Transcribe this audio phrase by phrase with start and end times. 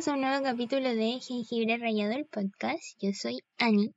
[0.00, 2.82] Bienvenidos a un nuevo capítulo de Jengibre Rayado, el podcast.
[3.02, 3.94] Yo soy Ani.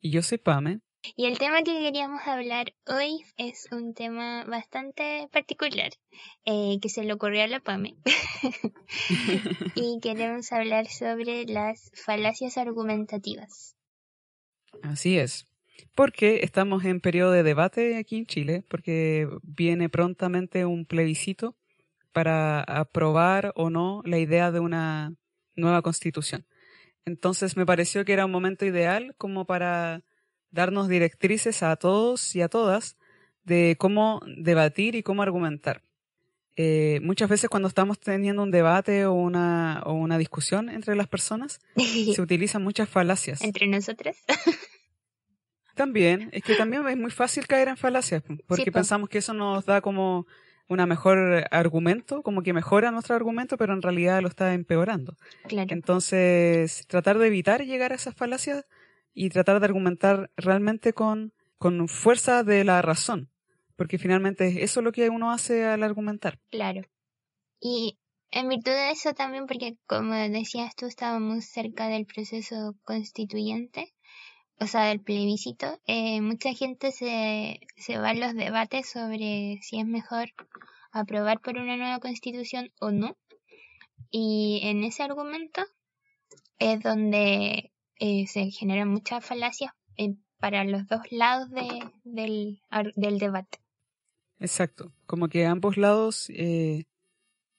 [0.00, 0.80] Y yo soy Pame.
[1.14, 5.90] Y el tema que queríamos hablar hoy es un tema bastante particular,
[6.44, 7.94] eh, que se le ocurrió a la Pame.
[9.76, 13.76] y queremos hablar sobre las falacias argumentativas.
[14.82, 15.46] Así es.
[15.94, 21.54] Porque estamos en periodo de debate aquí en Chile, porque viene prontamente un plebiscito
[22.16, 25.14] para aprobar o no la idea de una
[25.54, 26.46] nueva constitución.
[27.04, 30.02] Entonces me pareció que era un momento ideal como para
[30.50, 32.96] darnos directrices a todos y a todas
[33.44, 35.82] de cómo debatir y cómo argumentar.
[36.56, 41.08] Eh, muchas veces cuando estamos teniendo un debate o una, o una discusión entre las
[41.08, 41.60] personas,
[42.14, 43.42] se utilizan muchas falacias.
[43.42, 44.16] ¿Entre nosotras?
[45.74, 49.66] también, es que también es muy fácil caer en falacias, porque pensamos que eso nos
[49.66, 50.26] da como
[50.68, 55.16] una mejor argumento, como que mejora nuestro argumento, pero en realidad lo está empeorando.
[55.46, 55.68] Claro.
[55.70, 58.64] Entonces, tratar de evitar llegar a esas falacias
[59.14, 63.30] y tratar de argumentar realmente con, con fuerza de la razón,
[63.76, 66.38] porque finalmente eso es lo que uno hace al argumentar.
[66.50, 66.82] Claro.
[67.60, 67.98] Y
[68.30, 73.94] en virtud de eso también, porque como decías tú, estábamos cerca del proceso constituyente,
[74.58, 79.78] o sea, del plebiscito, eh, mucha gente se, se va a los debates sobre si
[79.78, 80.28] es mejor
[80.92, 83.16] aprobar por una nueva constitución o no.
[84.10, 85.62] Y en ese argumento
[86.58, 92.60] es donde eh, se generan muchas falacias eh, para los dos lados de, del,
[92.94, 93.58] del debate.
[94.38, 96.30] Exacto, como que ambos lados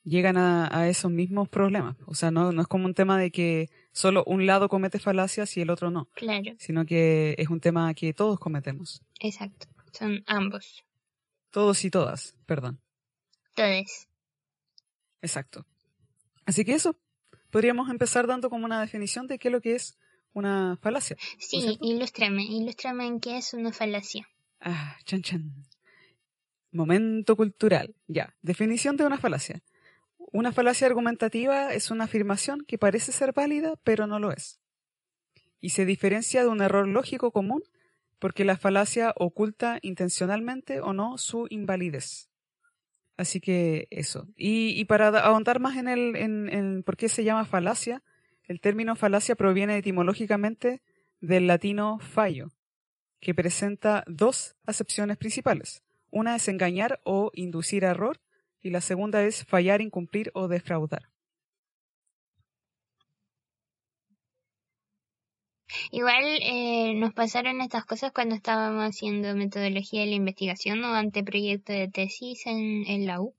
[0.07, 1.97] llegan a, esos mismos problemas.
[2.05, 5.55] O sea, no, no es como un tema de que solo un lado comete falacias
[5.57, 6.09] y el otro no.
[6.15, 6.53] Claro.
[6.57, 9.01] Sino que es un tema que todos cometemos.
[9.19, 9.67] Exacto.
[9.91, 10.85] Son ambos.
[11.51, 12.79] Todos y todas, perdón.
[13.55, 14.07] Todos.
[15.21, 15.65] Exacto.
[16.45, 16.97] Así que eso.
[17.49, 19.97] Podríamos empezar dando como una definición de qué es lo que es
[20.33, 21.17] una falacia.
[21.39, 24.27] Sí, ilústrame, ilústrame en qué es una falacia.
[24.59, 25.53] Ah, chan chan.
[26.71, 27.95] Momento cultural.
[28.07, 29.63] Ya, definición de una falacia.
[30.31, 34.59] Una falacia argumentativa es una afirmación que parece ser válida, pero no lo es.
[35.59, 37.63] Y se diferencia de un error lógico común
[38.19, 42.29] porque la falacia oculta intencionalmente o no su invalidez.
[43.15, 44.27] Así que eso.
[44.35, 48.03] Y, para ahondar más en el en, por qué se llama falacia,
[48.43, 50.81] el término falacia proviene etimológicamente
[51.19, 52.51] del latino fallo,
[53.19, 55.83] que presenta dos acepciones principales.
[56.11, 58.19] Una es engañar o inducir error
[58.61, 61.09] y la segunda es fallar, incumplir o defraudar.
[65.91, 71.73] Igual eh, nos pasaron estas cosas cuando estábamos haciendo metodología de la investigación o anteproyecto
[71.73, 73.35] de tesis en, en la U.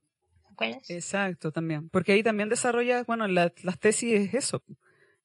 [0.47, 0.89] ¿Te acuerdas?
[0.89, 1.89] Exacto, también.
[1.89, 4.63] Porque ahí también desarrollas, bueno, las tesis es eso.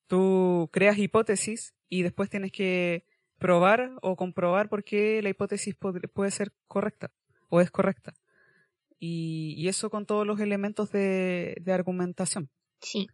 [0.06, 3.05] Tú creas hipótesis y después tienes que
[3.38, 7.11] probar o comprobar por qué la hipótesis puede ser correcta
[7.49, 8.15] o es correcta.
[9.06, 12.48] Y, eso con todos los elementos de, argumentación.
[12.81, 13.06] Sí.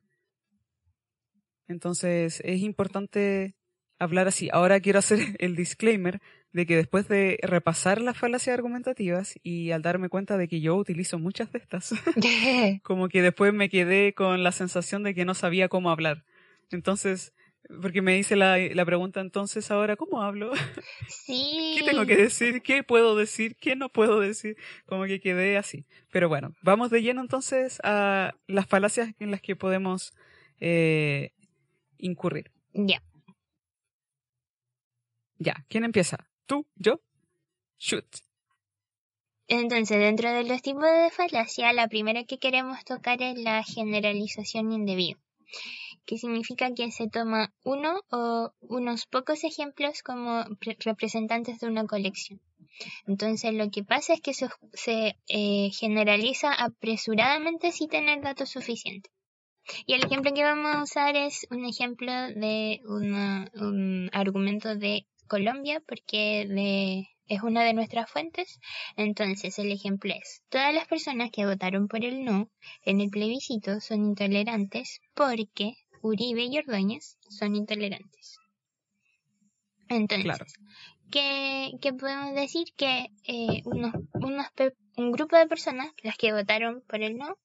[1.67, 3.57] Entonces es importante
[3.99, 4.49] hablar así.
[4.53, 6.21] Ahora quiero hacer el disclaimer
[6.53, 10.77] de que después de repasar las falacias argumentativas y al darme cuenta de que yo
[10.77, 11.93] utilizo muchas de estas,
[12.85, 16.25] como que después me quedé con la sensación de que no sabía cómo hablar.
[16.71, 17.33] Entonces,
[17.81, 20.53] porque me dice la, la pregunta entonces ahora, ¿cómo hablo?
[21.09, 21.77] Sí.
[21.79, 22.63] ¿Qué tengo que decir?
[22.63, 23.57] ¿Qué puedo decir?
[23.57, 24.57] ¿Qué no puedo decir?
[24.87, 25.85] Como que quedé así.
[26.11, 30.13] Pero bueno, vamos de lleno entonces a las falacias en las que podemos
[30.61, 31.33] eh,
[31.99, 32.51] incurrir.
[32.73, 33.03] Ya.
[35.39, 36.29] Ya, ¿quién empieza?
[36.47, 36.67] ¿Tú?
[36.77, 37.01] ¿Yo?
[37.79, 38.07] Shoot.
[39.47, 44.73] Entonces, dentro de los tipos de falacia, la primera que queremos tocar es la generalización
[44.73, 45.19] indebida
[46.11, 50.45] que significa que se toma uno o unos pocos ejemplos como
[50.81, 52.41] representantes de una colección.
[53.07, 59.13] Entonces lo que pasa es que se, eh, generaliza apresuradamente sin tener datos suficientes.
[59.87, 65.81] Y el ejemplo que vamos a usar es un ejemplo de un argumento de Colombia,
[65.87, 68.59] porque es una de nuestras fuentes.
[68.97, 72.51] Entonces el ejemplo es, todas las personas que votaron por el no
[72.85, 78.39] en el plebiscito son intolerantes porque Uribe y Ordóñez son intolerantes.
[79.89, 80.55] Entonces,
[81.11, 82.69] ¿qué, podemos decir?
[82.77, 83.95] Que eh, unos,
[84.97, 87.37] un grupo de personas, las que votaron por el no,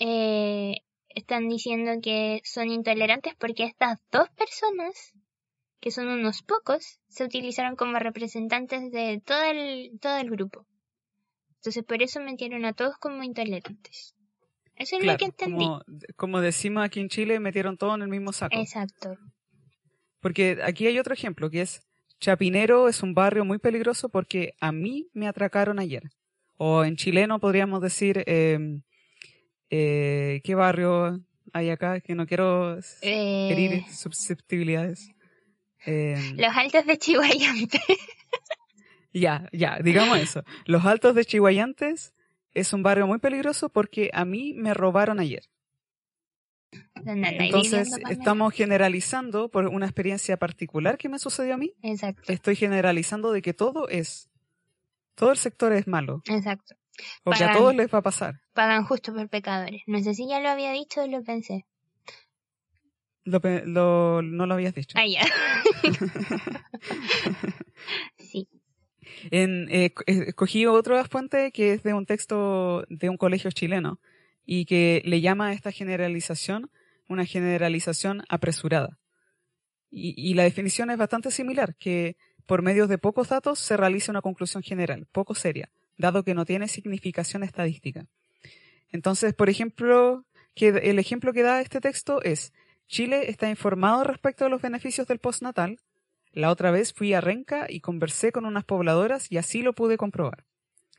[0.00, 5.12] eh, están diciendo que son intolerantes porque estas dos personas,
[5.80, 10.66] que son unos pocos, se utilizaron como representantes de todo el, todo el grupo.
[11.56, 14.14] Entonces por eso metieron a todos como intolerantes.
[14.78, 15.64] Eso es lo que entendí.
[15.64, 15.82] como,
[16.16, 18.56] como decimos aquí en Chile, metieron todo en el mismo saco.
[18.58, 19.16] Exacto.
[20.20, 21.80] Porque aquí hay otro ejemplo, que es
[22.20, 26.02] Chapinero es un barrio muy peligroso porque a mí me atracaron ayer.
[26.56, 28.58] O en chileno podríamos decir, eh,
[29.70, 31.20] eh, ¿qué barrio
[31.52, 32.00] hay acá?
[32.00, 35.10] Que no quiero Eh, herir susceptibilidades.
[35.86, 37.80] Eh, Los altos de Chihuayante.
[39.12, 40.42] ya, ya, digamos eso.
[40.66, 42.12] Los Altos de Chihuayantes
[42.54, 45.44] es un barrio muy peligroso porque a mí me robaron ayer.
[46.94, 51.72] ¿Dónde andáis Entonces, estamos generalizando por una experiencia particular que me sucedió a mí.
[51.82, 54.28] Exacto, Estoy generalizando de que todo es,
[55.14, 56.74] todo el sector es malo, exacto.
[57.24, 58.40] o que a todos les va a pasar.
[58.52, 59.82] Pagan justo por pecadores.
[59.86, 61.64] No sé si ya lo había dicho o lo pensé.
[63.24, 64.98] Lo, lo- no lo habías dicho.
[64.98, 65.22] Ah, ya.
[69.30, 74.00] En, eh, eh, escogí otra fuente que es de un texto de un colegio chileno
[74.44, 76.70] y que le llama a esta generalización
[77.08, 78.98] una generalización apresurada.
[79.90, 82.16] Y, y la definición es bastante similar, que
[82.46, 86.44] por medio de pocos datos se realiza una conclusión general, poco seria, dado que no
[86.44, 88.06] tiene significación estadística.
[88.90, 90.24] Entonces, por ejemplo,
[90.54, 92.52] que el ejemplo que da este texto es,
[92.86, 95.78] Chile está informado respecto a los beneficios del postnatal,
[96.32, 99.96] la otra vez fui a Renca y conversé con unas pobladoras y así lo pude
[99.96, 100.44] comprobar.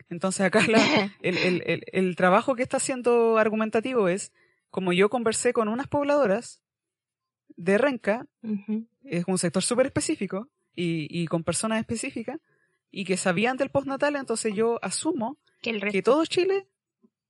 [0.10, 0.78] Entonces acá la-
[1.22, 4.31] el, el- el- el trabajo que está haciendo argumentativo es,
[4.70, 6.62] como yo conversé con unas pobladoras
[7.56, 8.88] de Renca, Ujú.
[9.04, 12.40] es un sector súper específico y, y con personas específicas,
[12.92, 16.68] y que sabían del postnatal, entonces yo asumo Que que todo Chile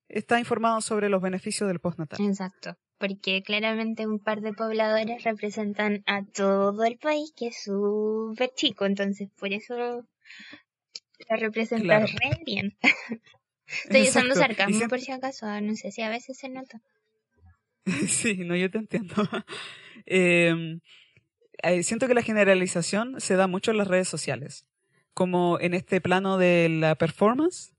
[0.08, 2.20] está informado sobre los beneficios del postnatal.
[2.26, 2.78] Exacto.
[3.00, 8.86] Porque claramente un par de pobladores representan a todo el país, que es súper chico.
[8.86, 10.06] Entonces, por eso
[11.28, 12.06] la representa Claro.
[12.08, 12.78] re bien.
[13.86, 14.40] Estoy usando Exacto.
[14.40, 15.46] Sarcasmo siempre- por si acaso.
[15.46, 16.82] ah, No sé si a veces se nota.
[18.08, 19.16] Sí, no, yo te entiendo.
[20.12, 20.80] Eh,
[21.62, 24.66] eh, siento que la generalización se da mucho en las redes sociales,
[25.14, 27.74] como en este plano de la performance,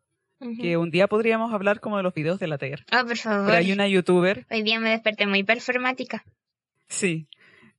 [0.61, 2.85] Que un día podríamos hablar como de los videos de la TER.
[2.91, 3.47] Ah, por favor.
[3.47, 6.25] Pero hay una youtuber, Hoy día me desperté muy performática.
[6.89, 7.27] sí,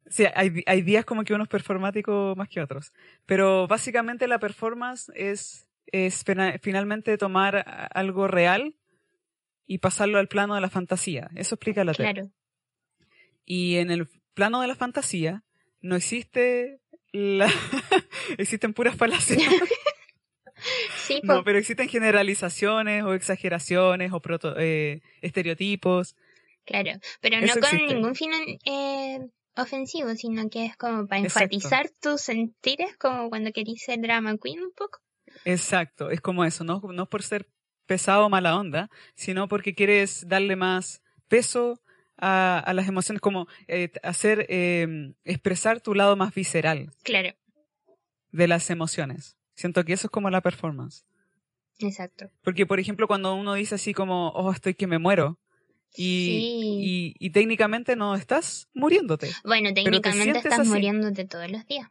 [0.07, 2.93] sí, hay, hay días como que uno es performático más que otros,
[3.25, 8.75] pero básicamente la performance es, es fina- finalmente tomar algo real
[9.65, 11.29] y pasarlo al plano de la fantasía.
[11.35, 12.13] Eso explica la TER.
[12.13, 12.31] Claro.
[13.45, 15.43] Y en el plano de la fantasía
[15.81, 16.79] no existe
[17.11, 17.49] la...
[18.37, 19.41] existen puras falacias.
[21.13, 26.15] Sí, no, pero existen generalizaciones o exageraciones o proto- eh, estereotipos.
[26.65, 26.91] claro.
[27.21, 27.93] Pero no Eso con existe.
[27.93, 28.31] ningún fin
[28.65, 29.19] eh,
[29.55, 31.43] ofensivo, sino que es como para Exacto.
[31.55, 34.99] enfatizar tus sentires, como cuando querís ser drama queen un poco.
[35.45, 37.47] Exacto, es como eso, no, no por ser
[37.85, 41.81] pesado o mala onda, sino porque quieres darle más peso
[42.17, 47.33] a, a las emociones, como eh, hacer, eh, expresar tu lado más visceral Claro,
[48.31, 49.35] de las emociones.
[49.61, 51.05] Siento que eso es como la performance.
[51.77, 52.31] exacto.
[52.43, 55.37] Porque, por ejemplo, cuando uno dice así como, oh, estoy que me muero,
[55.95, 57.15] y, Sí.
[57.19, 59.29] y, y técnicamente no estás muriéndote.
[59.43, 60.69] Bueno, te técnicamente estás así.
[60.69, 61.87] muriéndote todos los días.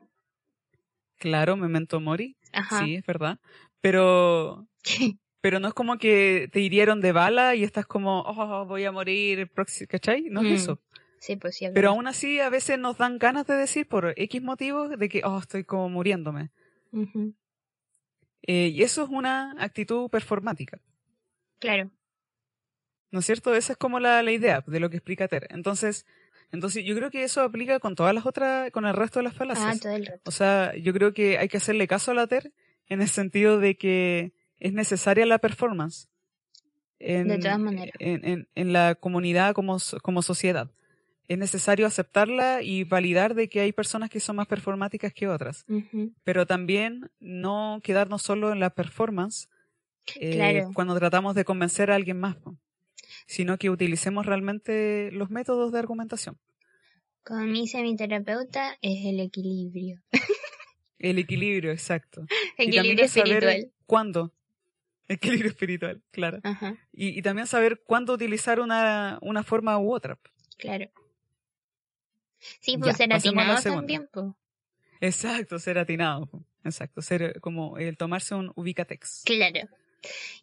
[1.18, 2.78] Claro, memento mori, Ajá.
[2.84, 3.38] sí, es verdad.
[3.80, 4.66] Pero,
[5.40, 8.90] pero no es como que te hirieron de bala y estás como, oh, voy a
[8.92, 9.48] morir,
[9.88, 10.22] ¿cachai?
[10.30, 10.80] No Mm, es eso.
[11.20, 11.66] sí, pues sí.
[11.72, 15.20] Pero aún así, a veces nos dan ganas de decir por X motivos de que,
[15.24, 16.50] oh, estoy como muriéndome.
[18.52, 20.80] Eh, y eso es una actitud performática.
[21.60, 21.90] Claro.
[23.12, 23.54] ¿No es cierto?
[23.54, 25.46] Esa es como la, la idea de lo que explica Ter.
[25.50, 26.04] Entonces,
[26.50, 29.34] entonces yo creo que eso aplica con todas las otras, con el resto de las
[29.34, 29.80] Ah, falacias.
[29.80, 30.20] todo el rato.
[30.24, 32.52] O sea, yo creo que hay que hacerle caso a la Ter
[32.88, 36.08] en el sentido de que es necesaria la performance.
[36.98, 37.94] En, De todas maneras.
[38.00, 40.70] En, en- en la comunidad como, como sociedad.
[41.30, 45.64] Es necesario aceptarla y validar de que hay personas que son más performáticas que otras.
[46.24, 49.48] Pero también no quedarnos solo en la performance
[50.16, 50.70] eh, Claro.
[50.74, 52.36] cuando tratamos de convencer a alguien más,
[53.28, 56.36] sino que utilicemos realmente los métodos de argumentación.
[57.22, 60.00] Como me dice mi terapeuta, es el equilibrio.
[60.98, 62.26] El equilibrio, exacto.
[62.58, 63.72] y Equilibrio es saber espiritual.
[63.86, 64.32] cuándo.
[65.08, 66.40] Equilibrio espiritual, claro.
[66.92, 70.18] Y, y también saber cuándo utilizar una, una forma u otra.
[70.58, 70.90] claro.
[72.60, 74.26] Sí, Ya, pues ser atinado también, pues.
[75.00, 76.28] Exacto, ser atinado.
[76.64, 79.22] Exacto, ser como el tomarse un ubicatex.
[79.24, 79.60] Claro.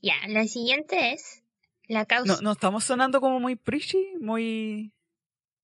[0.01, 1.43] Ya, la siguiente es
[1.87, 2.35] la causa.
[2.35, 4.91] No, no estamos sonando como muy preachy, muy...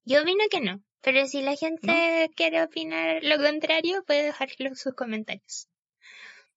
[0.06, 0.82] Yo opino que no.
[1.02, 5.68] Pero si la gente quiere opinar lo contrario, puede dejarlo en sus comentarios.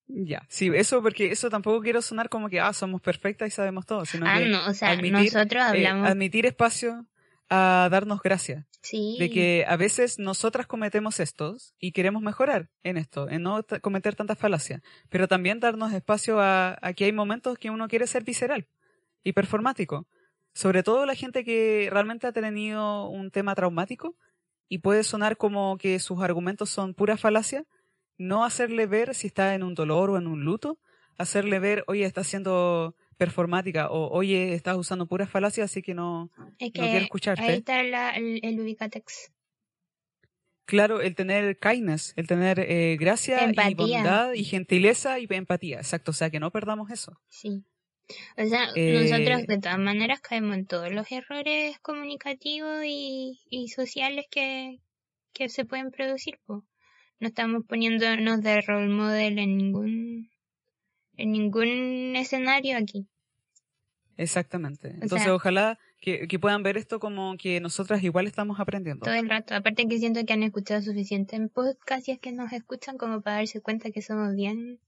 [0.09, 3.87] Ya, sí, eso porque eso tampoco quiero sonar como que, ah, somos perfectas y sabemos
[3.87, 6.09] todo, sino Ah, que no, o sea, admitir, nosotros eh, hablamos.
[6.09, 7.07] admitir espacio
[7.49, 9.17] a darnos gracia, sí.
[9.19, 14.17] de que a veces nosotras cometemos estos y queremos mejorar en esto, en no cometer
[14.17, 18.25] tantas falacias, pero también darnos espacio a, a que hay momentos que uno quiere ser
[18.25, 18.69] visceral
[19.23, 20.07] y performático,
[20.55, 24.17] sobre todo la gente que realmente ha tenido un tema traumático
[24.69, 27.65] y puede sonar como que sus argumentos son pura falacia,
[28.19, 30.79] no hacerle ver si está en un dolor o en un luto,
[31.19, 36.31] hacerle ver, oye, estás siendo performática o oye, estás usando puras falacias, así que no,
[36.59, 37.43] es que no quiero escucharte.
[37.43, 39.33] ahí está la- el, el ubicatex.
[40.65, 46.11] Claro, el tener kindness, el tener eh, gracia y bondad y gentileza y empatía, exacto,
[46.11, 47.21] o sea, que no perdamos eso.
[47.29, 47.65] Sí.
[48.37, 53.69] O sea, Eh, nosotros de todas maneras caemos en todos los errores comunicativos y, y
[53.69, 54.79] sociales que,
[55.33, 56.39] que se pueden producir.
[56.47, 56.65] po.
[57.21, 60.31] No estamos poniéndonos de role model en ningún
[61.17, 63.07] en ningún escenario aquí.
[64.17, 64.89] Exactamente.
[64.89, 69.05] Entonces, sea- ojalá que, que puedan ver esto como que nosotras igual estamos aprendiendo.
[69.05, 69.55] Todo el rato.
[69.55, 73.21] Aparte que siento que han escuchado suficiente en podcast y es que nos escuchan como
[73.21, 74.81] para darse cuenta que somos bien,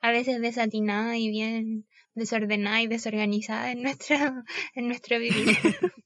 [0.00, 5.56] a veces desatinadas y bien desordenadas y desorganizadas en nuestra, en nuestro vivir.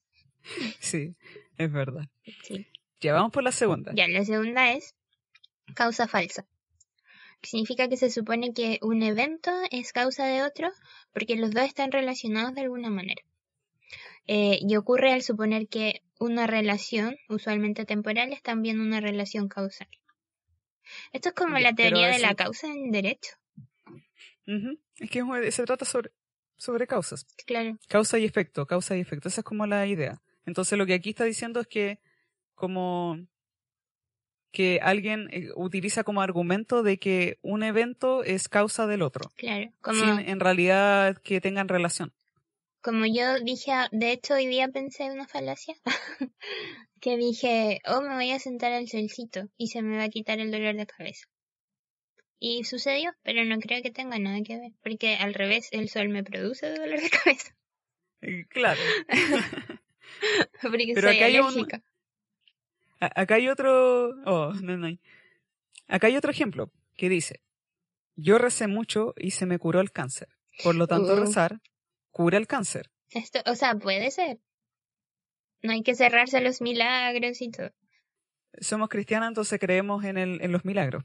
[0.81, 1.15] Sí,
[1.57, 2.09] es verdad.
[2.43, 2.67] sí.
[3.01, 3.93] Ya vamos por la segunda.
[3.95, 4.97] Ya, la segunda es
[5.75, 6.47] causa falsa.
[7.43, 10.71] Significa que se supone que un evento es causa de otro
[11.13, 13.23] porque los dos están relacionados de alguna manera.
[14.27, 19.89] Eh, y ocurre al suponer que una relación, usualmente temporal, es también una relación causal.
[21.13, 23.33] Esto es como la teoría de la causa en derecho.
[24.97, 26.13] Es que se trata sobre,
[26.57, 27.27] sobre causas.
[27.47, 29.29] Claro, Causa y efecto, causa y efecto.
[29.29, 30.23] Esa es como la idea.
[30.47, 32.01] Entonces lo que aquí está diciendo es que
[32.55, 33.19] como
[34.53, 39.71] que alguien eh, utiliza como argumento de que un evento es causa del otro, claro.
[39.81, 42.13] Como, sin en realidad que tengan relación.
[42.83, 45.75] como yo dije, de hecho hoy día pensé en una falacia,
[47.01, 50.39] que dije, oh, me voy a sentar al solcito y se me va a quitar
[50.39, 51.27] el dolor de cabeza.
[52.45, 56.09] Y sucedió, pero no creo que tenga nada que ver, porque al revés, el sol
[56.09, 57.55] me produce dolor de cabeza,
[58.51, 58.81] Claro.
[60.63, 61.69] porque Pero soy acá hay un-
[63.03, 64.11] Acá hay otro.
[64.27, 65.01] Oh, no, no hay.
[65.89, 67.41] Acá hay otro ejemplo que dice:
[68.15, 70.29] Yo recé mucho y se me curó el cáncer.
[70.63, 71.21] Por lo tanto, Uh.
[71.21, 71.61] rezar
[72.11, 72.91] cura el cáncer.
[73.11, 74.39] Esto, o sea, puede ser.
[75.63, 77.71] No hay que cerrarse a los milagros y todo.
[78.61, 81.05] Somos cristianas, entonces creemos en, el, en los milagros.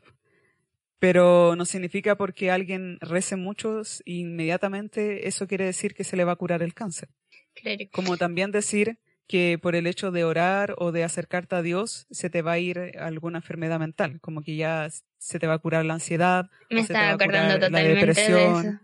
[0.99, 6.33] Pero no significa porque alguien rece mucho, inmediatamente eso quiere decir que se le va
[6.33, 7.09] a curar el cáncer.
[7.53, 7.85] Claro.
[7.91, 12.29] Como también decir que por el hecho de orar o de acercarte a Dios se
[12.29, 15.85] te va a ir alguna enfermedad mental, como que ya se te va a curar
[15.85, 18.65] la ansiedad, Me estaba acordando curar la totalmente de depresión.
[18.67, 18.79] eso.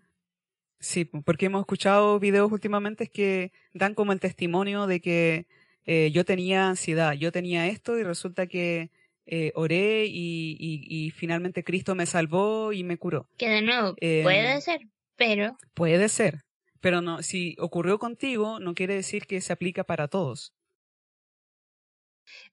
[0.79, 5.47] Sí, porque hemos escuchado videos últimamente que dan como el testimonio de que
[5.85, 8.89] eh, yo tenía ansiedad, yo tenía esto y resulta que
[9.25, 13.29] eh, oré y, y- y finalmente Cristo me salvó y me curó.
[13.38, 14.81] Que de nuevo, Eh, puede ser,
[15.15, 16.41] pero Puede ser,
[16.84, 20.54] pero no, si ocurrió contigo no quiere decir que se aplica para todos.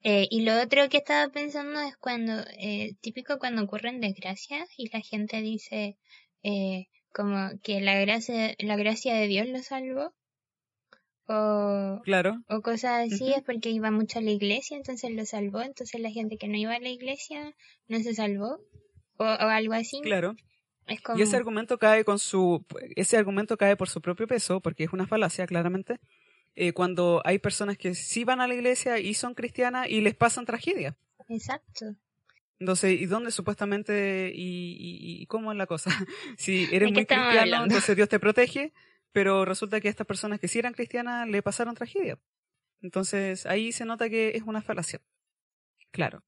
[0.03, 4.89] Eh, y lo otro que estaba pensando es cuando, eh, típico cuando ocurren desgracias y
[4.89, 5.97] la gente dice
[6.43, 10.13] eh, como que la gracia, la gracia de Dios lo salvó.
[11.27, 15.61] O, Claro, o cosas así, es porque iba mucho a la iglesia, entonces lo salvó,
[15.61, 17.53] entonces la gente que no iba a la iglesia
[17.89, 18.59] no se salvó.
[19.17, 19.99] O, o algo así.
[20.01, 20.35] claro.
[20.91, 24.59] Es como, Y ese argumento cae con su, ese argumento cae por su propio peso,
[24.61, 25.99] porque es una falacia, claramente.
[26.55, 30.15] eh, cuando hay personas que sí van a la iglesia y son cristianas y les
[30.15, 30.95] pasan tragedias.
[31.29, 31.95] Exacto.
[32.59, 35.89] Entonces, ¿y dónde supuestamente y, y- y cómo es la cosa?
[36.37, 37.63] si eres muy cristiano, hablando?
[37.73, 38.73] entonces Dios te protege,
[39.13, 42.19] pero resulta que a estas personas que sí eran cristianas le pasaron tragedia.
[42.81, 44.99] Entonces, ahí se nota que es una falacia.
[45.91, 46.23] Claro.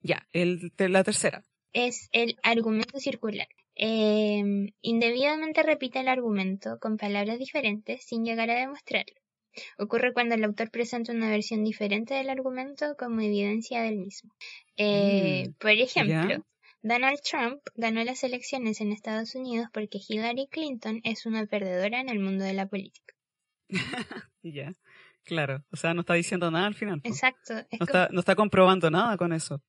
[0.00, 1.42] Ya, el, la tercera.
[1.86, 3.48] Es el argumento circular.
[3.74, 4.42] Eh,
[4.80, 9.14] indebidamente repite el argumento con palabras diferentes sin llegar a demostrarlo.
[9.78, 14.34] Ocurre cuando el autor presenta una versión diferente del argumento como evidencia del mismo.
[14.76, 16.44] Eh, Mm, por ejemplo.
[16.82, 22.08] Donald Trump ganó las elecciones en Estados Unidos porque Hillary Clinton es una perdedora en
[22.08, 23.14] el mundo de la política.
[24.42, 24.72] Ya,
[25.24, 25.64] claro.
[25.72, 27.00] O sea, no está diciendo nada al final.
[27.02, 27.54] Exacto.
[27.54, 29.60] No como- está, no está comprobando nada con eso.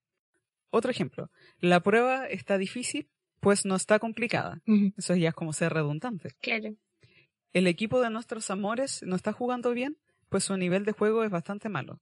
[0.69, 1.31] Otro ejemplo.
[1.59, 3.09] La prueba está difícil,
[3.39, 4.61] pues no está complicada.
[4.67, 6.29] Ujú, Eso ya es como ser redundante.
[6.41, 6.75] claro.
[7.53, 9.97] El equipo de nuestros amores no está jugando bien,
[10.29, 11.99] pues su nivel de juego es bastante malo.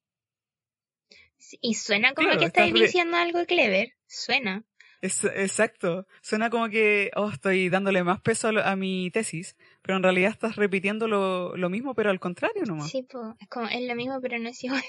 [1.61, 3.93] Y suena como Claro, que estás estáis re- diciendo algo clever.
[4.07, 4.63] Suena.
[5.01, 6.07] Es, exacto.
[6.21, 10.03] Suena como que, oh, estoy dándole más peso a, lo- a mi tesis, pero en
[10.03, 12.89] realidad estás repitiendo lo, lo mismo, pero al contrario nomás.
[12.89, 14.81] Sí, po, es como, es lo mismo, pero no es igual.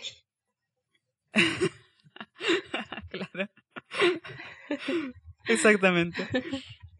[3.10, 3.50] claro.
[5.48, 6.26] Exactamente.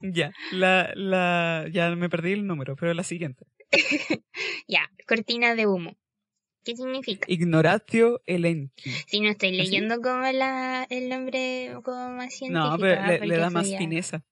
[0.00, 3.46] Ya, la, la, ya me perdí el número, pero la siguiente.
[4.68, 5.96] Ya, cortina de humo.
[6.64, 7.24] ¿Qué significa?
[7.30, 8.90] Ignoratio elenchi.
[9.06, 12.70] Si no estoy ¿Ah, leyendo como la, el nombre como más científico.
[12.70, 14.24] No, pero ah, le, le da más ya- fineza.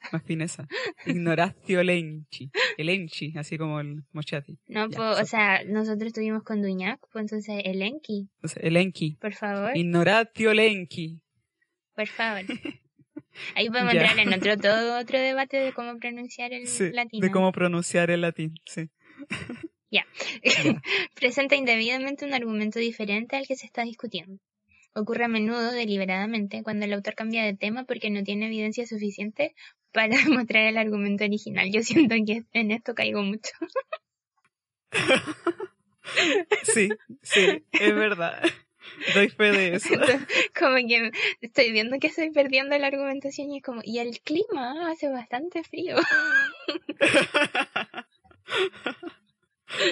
[0.12, 0.68] Más fineza.
[1.06, 2.50] Ignoratio elenchi.
[2.76, 4.58] Elenchi, así como el mochati.
[4.68, 8.62] No, Ya, po, o so- sea, nosotros estuvimos con Duñac, pues entonces el Enki, Entonces,
[8.62, 9.16] elenchi.
[9.20, 11.20] por favor, Ignoratio elenchi.
[11.96, 12.42] Por favor.
[13.54, 14.02] Ahí podemos Ya.
[14.06, 17.26] entrar en otro, todo otro debate de cómo pronunciar el Sí, latino.
[17.26, 18.88] de cómo pronunciar el latín, sí.
[19.90, 20.04] Ya.
[21.14, 24.40] Presenta indebidamente un argumento diferente al que se está discutiendo.
[24.94, 29.54] Ocurre a menudo deliberadamente cuando el autor cambia de tema porque no tiene evidencia suficiente
[29.92, 31.70] para demostrar el argumento original.
[31.72, 33.52] Yo siento que en esto caigo mucho.
[36.62, 36.88] Sí,
[37.22, 38.42] sí, es verdad.
[39.14, 39.88] Doy fe de eso.
[40.58, 44.90] como que estoy viendo que estoy perdiendo la argumentación y es como, y el clima
[44.90, 45.96] hace bastante frío.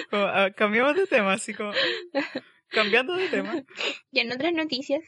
[0.09, 1.71] Como, ah, cambiamos de tema, así como.
[2.69, 3.63] Cambiando de tema.
[4.11, 5.03] Y en otras noticias,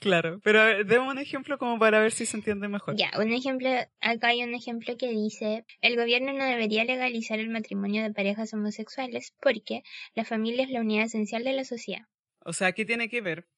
[0.00, 2.94] Claro, pero a ver, demos un ejemplo como para ver si se entiende mejor.
[2.96, 3.68] ya, un ejemplo,
[4.00, 8.54] acá hay un ejemplo que dice, el gobierno no debería legalizar el matrimonio de parejas
[8.54, 9.82] homosexuales porque
[10.14, 12.06] la familia es la unidad esencial de la sociedad.
[12.44, 13.48] O sea, ¿qué tiene que ver?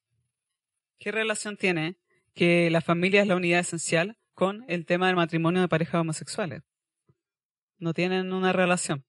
[0.98, 1.96] ¿Qué relación tiene
[2.34, 6.62] que la familia es la unidad esencial con el tema del matrimonio de parejas homosexuales?
[7.78, 9.04] No tienen una relación.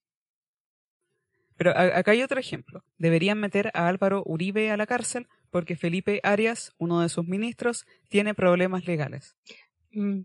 [1.56, 2.84] Pero acá hay otro ejemplo.
[2.98, 7.86] Deberían meter a Álvaro Uribe a la cárcel porque Felipe Arias, uno de sus ministros,
[8.08, 9.36] tiene problemas legales.
[9.92, 10.22] Mm.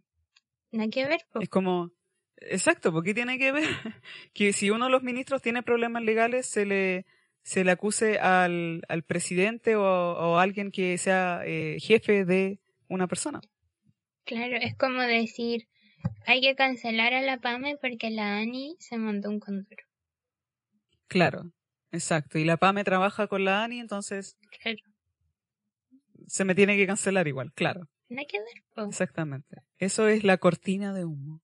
[0.73, 1.41] Nada que ver, po.
[1.41, 1.91] Es como,
[2.37, 3.65] exacto, porque tiene que ver
[4.33, 7.07] que si uno de los ministros tiene problemas legales, se le,
[7.43, 13.09] se le acuse al, al presidente o, o alguien que sea eh, jefe de una
[13.09, 13.41] persona.
[14.25, 15.69] Claro, es como decir,
[16.27, 19.85] hay que cancelar a la PAME porque la ANI se montó un condoro.
[21.09, 21.53] Claro,
[21.93, 22.39] exacto.
[22.39, 24.79] Y la PAME trabaja con la ANI, entonces Claro,
[26.27, 27.89] se me tiene que cancelar igual, claro.
[28.09, 28.87] que ver.
[28.89, 29.57] Exactamente.
[29.79, 31.41] Eso es la cortina de humo.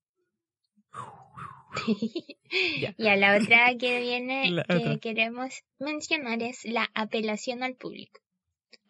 [2.81, 2.95] Ya.
[2.99, 4.99] y a la otra que viene La que otra.
[4.99, 8.21] queremos mencionar es la apelación al público.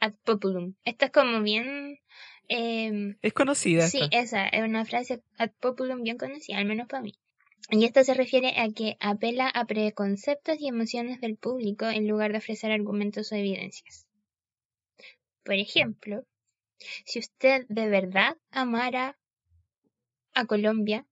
[0.00, 0.74] Ad populum.
[0.85, 2.00] Esto es como bien...
[2.48, 4.18] em, Es conocida sí, esta.
[4.18, 7.14] esa es una frase ad populum bien conocida, al menos para mí.
[7.70, 12.33] Y esto se refiere a que apela a preconceptos y emociones del público en lugar
[12.33, 14.07] de ofrecer argumentos o evidencias.
[15.44, 16.24] Por ejemplo,
[17.05, 19.18] si usted de verdad amara
[20.35, 21.07] a Colombia,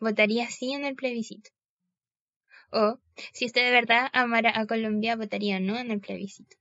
[0.00, 1.50] votaría sí en el plebiscito.
[2.70, 2.98] O,
[3.34, 6.56] si usted de verdad amara a Colombia, votaría no en el plebiscito.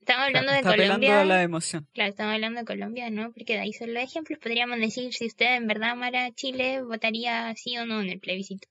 [0.00, 1.20] Estamos hablando Está de Colombia.
[1.22, 1.88] a la emoción.
[1.92, 3.32] Claro, estamos hablando de Colombia, ¿no?
[3.32, 4.38] Porque de ahí son los ejemplos.
[4.38, 8.20] Podríamos decir, si usted en verdad amara a Chile, votaría sí o no en el
[8.20, 8.68] plebiscito.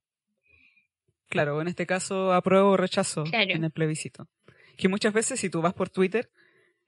[1.28, 3.52] Claro, en este caso apruebo o rechazo Claro.
[3.54, 4.30] en el plebiscito.
[4.78, 6.30] Que muchas veces si tú vas por Twitter,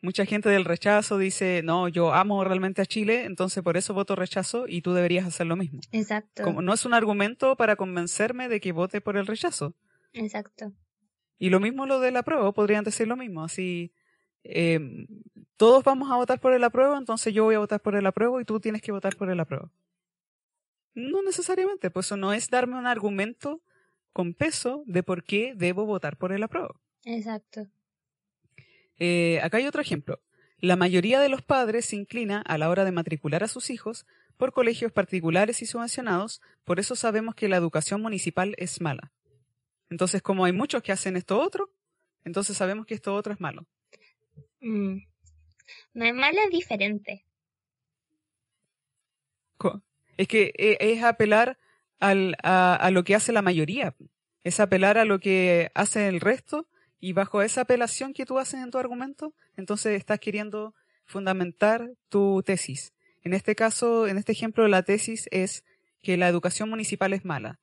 [0.02, 4.16] mucha gente del rechazo dice, no, yo amo realmente a Chile, entonces por eso voto
[4.16, 5.80] rechazo y tú deberías hacer lo mismo.
[5.92, 6.44] Exacto.
[6.44, 9.76] Como no es un argumento para convencerme de que vote por el rechazo.
[10.14, 10.74] Exacto.
[11.40, 13.44] Y lo mismo lo del apruebo, podrían decir lo mismo.
[13.44, 13.94] Así,
[14.44, 14.80] eh,
[15.56, 18.40] todos vamos a votar por el apruebo, entonces yo voy a votar por el apruebo
[18.40, 19.72] y tú tienes que votar por el apruebo.
[20.94, 23.62] No necesariamente, pues eso no es darme un argumento
[24.14, 26.80] con peso de por qué debo votar por el apruebo.
[27.04, 27.68] Exacto.
[29.00, 30.22] Eh, acá hay otro ejemplo.
[30.60, 34.06] La mayoría de los padres se inclina a la hora de matricular a sus hijos
[34.38, 39.12] por colegios particulares y subvencionados, por eso sabemos que la educación municipal es mala.
[39.90, 41.72] Entonces, como hay muchos que hacen esto otro,
[42.24, 43.66] entonces sabemos que esto otro es malo.
[44.62, 44.98] Mm.
[45.94, 47.26] No es malo, es diferente.
[50.18, 51.58] Es que eh, es apelar
[52.00, 53.96] al, a, a lo que hace la mayoría.
[54.44, 56.68] Es apelar a lo que hace el resto
[57.00, 60.74] y bajo esa apelación que tú haces en tu argumento, entonces estás queriendo
[61.06, 62.94] fundamentar tu tesis.
[63.24, 65.64] En este caso, en este ejemplo, la tesis es
[66.02, 67.60] que la educación municipal es mala.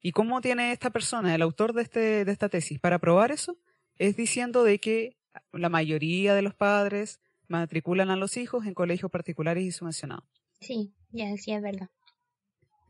[0.00, 3.56] ¿Y cómo tiene esta persona, el autor de, este, de esta tesis, para probar eso?
[3.96, 5.16] Es diciendo de que
[5.52, 10.24] la mayoría de los padres matriculan a los hijos en colegios particulares y subvencionados.
[10.60, 11.88] Sí, ya, sí, es verdad.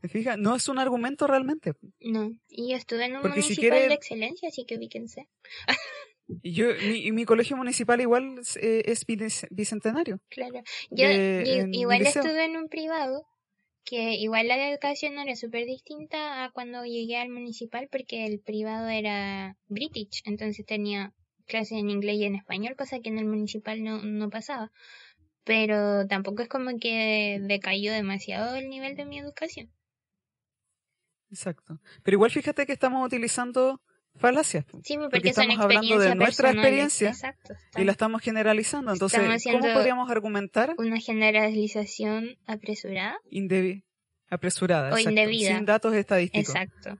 [0.05, 0.37] ¿Te fijas?
[0.37, 1.73] No es un argumento realmente.
[1.99, 2.29] No.
[2.47, 5.27] Y yo estuve en un Porque si municipal quiere- de excelencia, así que ubíquense.
[6.43, 10.19] Y yo, mi, mi colegio municipal igual eh, es bic- bicentenario.
[10.29, 10.61] Claro.
[10.91, 12.21] Yo, de- en igual liceo.
[12.21, 13.25] estuve en un privado,
[13.83, 18.87] que igual la educación era súper distinta a cuando llegué al municipal, porque el privado
[18.87, 21.13] era British, entonces tenía
[21.47, 24.71] clases en inglés y en español, cosa que en el municipal no, no pasaba.
[25.43, 29.71] Pero tampoco es como que decayó demasiado el nivel de mi educación.
[31.31, 31.79] Exacto.
[32.03, 33.81] Pero igual fíjate que estamos utilizando
[34.17, 37.53] falacias Sí, porque, estamos hablando de nuestra experiencia Exacto.
[37.75, 38.93] y la estamos generalizando.
[38.93, 43.17] Entonces, Estamos ¿cómo podríamos argumentar Una generalización apresurada.
[43.31, 43.83] indebi-
[44.29, 44.89] apresurada?
[44.93, 45.55] O exacto, indebida.
[45.55, 46.49] Sin datos estadísticos.
[46.55, 46.97] Exacto.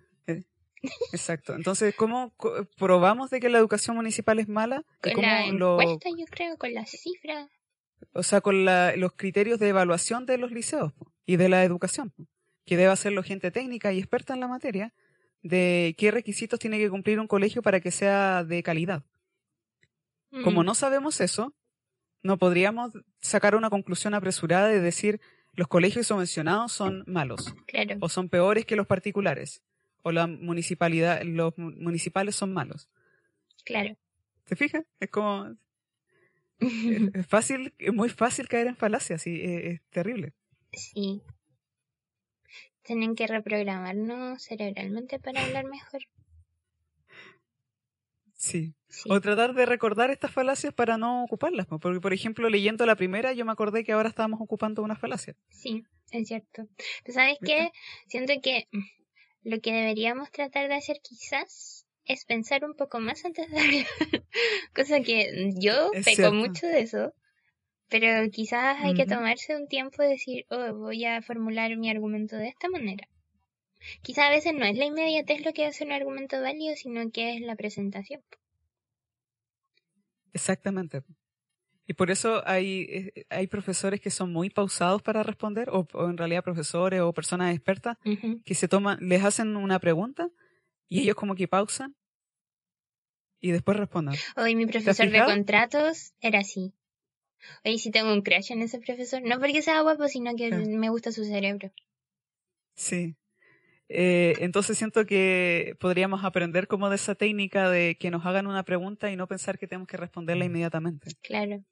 [1.11, 1.55] Exacto.
[1.55, 2.33] Entonces, ¿cómo
[2.77, 4.83] probamos de que la educación municipal es mala?
[5.03, 7.49] ¿Y Con la cómo lo- encuesta, yo creo, con las cifras.
[8.13, 10.93] o sea, con la- los criterios de evaluación de los liceos
[11.25, 12.13] y de la educación,
[12.65, 14.93] que debe hacerlo gente técnica y experta en la materia,
[15.43, 19.04] de qué requisitos tiene que cumplir un colegio para que sea de calidad.
[20.43, 21.54] Como Mm, no sabemos eso,
[22.23, 25.21] no podríamos sacar una conclusión apresurada de decir
[25.54, 27.95] los colegios subvencionados son malos Claro.
[28.01, 29.62] o son peores que los particulares
[30.01, 32.89] o la municipalidad, los mu- municipales son malos.
[33.63, 33.95] Claro.
[34.43, 34.84] ¿Te fijas?
[34.99, 35.56] Es como
[36.60, 40.34] es, es fácil, es muy fácil caer en falacias y es, es terrible.
[40.73, 41.21] sí.
[42.86, 46.02] Tienen que reprogramarnos cerebralmente para hablar mejor.
[48.34, 48.74] Sí.
[48.88, 49.10] Sí.
[49.12, 52.95] O tratar de recordar estas falacias para no ocuparlas, po, porque por ejemplo leyendo la
[52.95, 55.36] primera yo me acordé que ahora estábamos ocupando una falacia.
[55.50, 56.67] Sí, es cierto.
[57.04, 57.71] Pero ¿sabes qué?
[58.08, 63.26] Siento que mm, lo que deberíamos tratar de hacer quizás es pensar un poco más
[63.26, 63.86] antes de hablar.
[64.76, 66.34] Cosa que yo Es peco cierto.
[66.36, 67.13] mucho de eso.
[67.89, 72.36] Pero quizás hay que tomarse un tiempo de decir, oh, voy a formular mi argumento
[72.36, 73.08] de esta manera.
[74.02, 77.36] Quizás a veces no es la inmediatez lo que hace un argumento válido, sino que
[77.36, 78.21] es la presentación.
[80.34, 81.04] Exactamente.
[81.88, 86.10] Y por eso hay, eh, hay profesores que son muy pausados para responder, o, o
[86.10, 87.98] en realidad profesores o personas expertas
[88.43, 90.30] que se toman, les hacen una pregunta
[90.89, 91.95] y ellos como que pausan
[93.39, 94.15] y después responden.
[94.36, 96.74] Hoy mi profesor de contratos era así.
[97.63, 99.21] Hoy sí tengo un crush en ese profesor.
[99.23, 100.58] No porque sea guapo, sino que Ah.
[100.65, 101.71] me gusta su cerebro.
[102.75, 103.15] Sí.
[103.88, 108.63] Eh, entonces siento que podríamos aprender como de esa técnica de que nos hagan una
[108.63, 111.63] pregunta y no pensar que tenemos que responderla inmediatamente, Claro.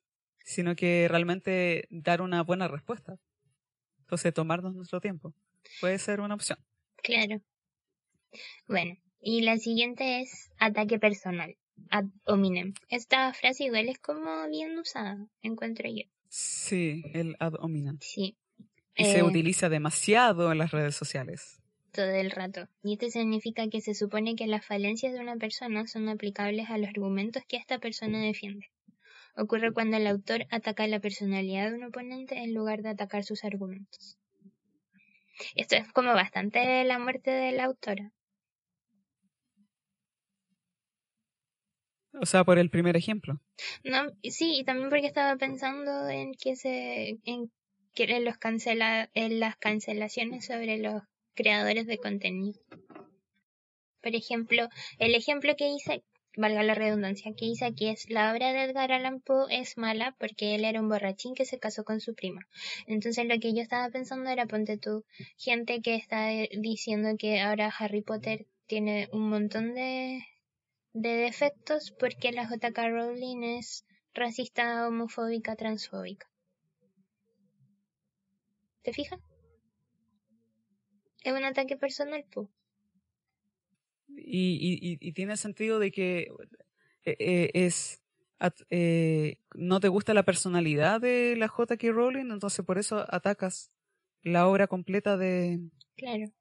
[0.45, 3.17] sino que realmente dar una buena respuesta.
[4.01, 5.33] Entonces tomarnos nuestro tiempo.
[5.81, 6.59] Puede ser una opción.
[7.01, 7.41] Claro.
[8.67, 11.55] Bueno, y la siguiente es ataque personal.
[11.89, 12.73] Ad hominem.
[12.89, 16.03] Esta frase igual es como bien usada, encuentro yo.
[16.29, 17.97] Sí, el ad hominem.
[18.01, 18.38] Sí.
[18.95, 21.59] Y se Eh, utiliza demasiado en las redes sociales.
[21.91, 22.67] todo el rato.
[22.83, 26.79] Y esto significa que se supone que las falencias de una persona son aplicables a
[26.79, 28.71] los argumentos que esta persona defiende.
[29.36, 33.43] Ocurre cuando el autor ataca la personalidad de un oponente en lugar de atacar sus
[33.43, 34.17] argumentos.
[35.55, 38.12] Esto es como bastante la muerte de la autora.
[42.21, 43.39] O sea, por el primer ejemplo.
[43.84, 47.52] No, sí, y también porque estaba pensando en que se en
[47.93, 51.04] que los cancela en las cancelaciones sobre los
[51.36, 52.60] creadores de contenido.
[54.02, 54.67] Por ejemplo,
[54.99, 56.04] el ejemplo que hice,
[56.36, 60.15] valga la redundancia, que hice aquí es la obra de Edgar Allan Poe es mala
[60.19, 62.41] porque él era un borrachín que se casó con su prima.
[62.88, 65.06] Entonces lo que yo estaba pensando era ponte tú
[65.38, 70.21] gente que está eh, diciendo que ahora Harry Potter tiene un montón de
[70.93, 76.27] de defectos porque la JK Rowling es racista, homofóbica, transfóbica.
[78.84, 79.19] ¿Te fijas?
[81.23, 82.51] Es un ataque personal, po.
[84.08, 86.27] Y, y, y- tiene sentido de que
[87.06, 88.01] eh, eh, es
[88.69, 91.88] eh, no te gusta la personalidad de la J.K.
[91.91, 93.71] Rowling, entonces por eso atacas
[94.21, 95.60] la obra completa de,
[95.97, 96.32] Claro.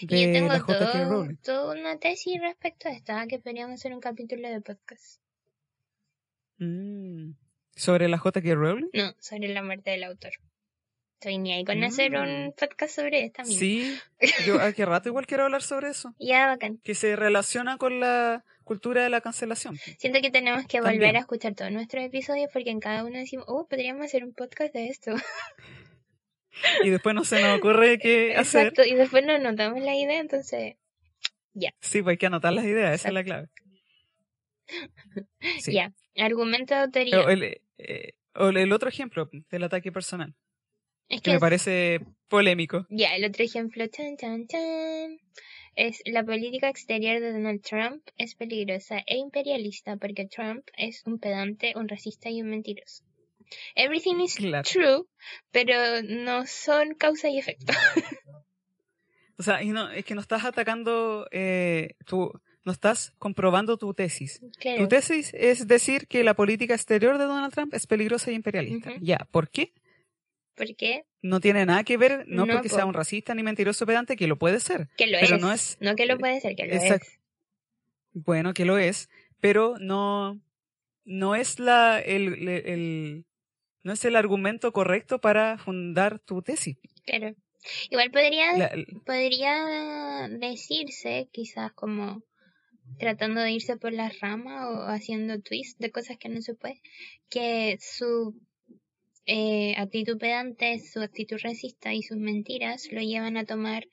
[0.00, 4.48] Y yo tengo todo, toda una tesis respecto a esto, que podríamos hacer un capítulo
[4.48, 5.20] de podcast.
[6.58, 7.32] Mm.
[7.74, 8.54] ¿Sobre la J.K.
[8.54, 8.88] Rowling?
[8.94, 10.32] No, sobre la muerte del autor.
[11.20, 12.52] Estoy ni ahí con hacer un Mm.
[12.52, 13.58] podcast sobre esta misma.
[13.58, 13.98] Sí,
[14.46, 16.78] yo a qué rato igual quiero hablar sobre eso, Ya, bacán.
[16.78, 19.76] que se relaciona con la cultura de la cancelación.
[19.98, 20.98] Siento que tenemos que También.
[21.00, 24.32] volver a escuchar todos nuestros episodios porque en cada uno decimos, oh, podríamos hacer un
[24.34, 25.12] podcast de esto.
[26.82, 28.68] Y después no se nos ocurre qué hacer.
[28.68, 30.76] Exacto, y después nos notamos la idea, entonces,
[31.80, 33.48] Sí, pues hay que anotar las ideas, esa es la clave.
[35.60, 35.72] Sí.
[35.72, 35.92] ya.
[36.16, 37.20] Argumento de autoría.
[37.20, 40.34] O el, eh, o el otro ejemplo del ataque personal,
[41.08, 42.86] es que que, me parece polémico.
[42.90, 45.18] ya, el otro ejemplo, chan, chan, chan.
[45.76, 51.18] es la política exterior de Donald Trump es peligrosa e imperialista porque Trump es un
[51.20, 53.04] pedante, un racista y un mentiroso.
[53.74, 55.06] Everything is true,
[55.50, 57.72] pero no son causa y efecto.
[59.38, 62.32] o sea, y no, es que no estás atacando eh, tu,
[62.64, 64.40] no estás comprobando tu tesis.
[64.60, 68.92] Tu tesis es decir que la política exterior de Donald Trump es peligrosa e imperialista.
[69.00, 69.72] Ya, ¿por qué?
[70.56, 71.04] ¿Por qué?
[71.22, 74.36] No tiene nada que ver, no, porque sea un racista ni mentiroso pedante, que lo
[74.36, 74.88] puede ser.
[74.96, 75.42] Que lo pero es.
[75.42, 75.76] No, es.
[75.80, 77.00] no que lo puede ser, que lo es.
[78.14, 80.40] Bueno, que lo es, pero no,
[81.04, 83.24] no es la, el, el,
[83.86, 86.76] no es el argumento correcto para fundar tu tesis.
[87.04, 87.36] Claro.
[87.88, 88.48] Igual podría,
[89.04, 92.20] podría decirse, quizás como
[92.98, 96.80] tratando de irse por la rama o haciendo twists de cosas que no se puede,
[97.30, 98.34] que su
[99.24, 103.86] eh, actitud pedante, su actitud racista y sus mentiras lo llevan a tomar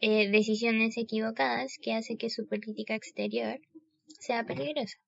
[0.00, 3.58] eh, decisiones equivocadas que hace que su política exterior
[4.20, 4.98] sea peligrosa.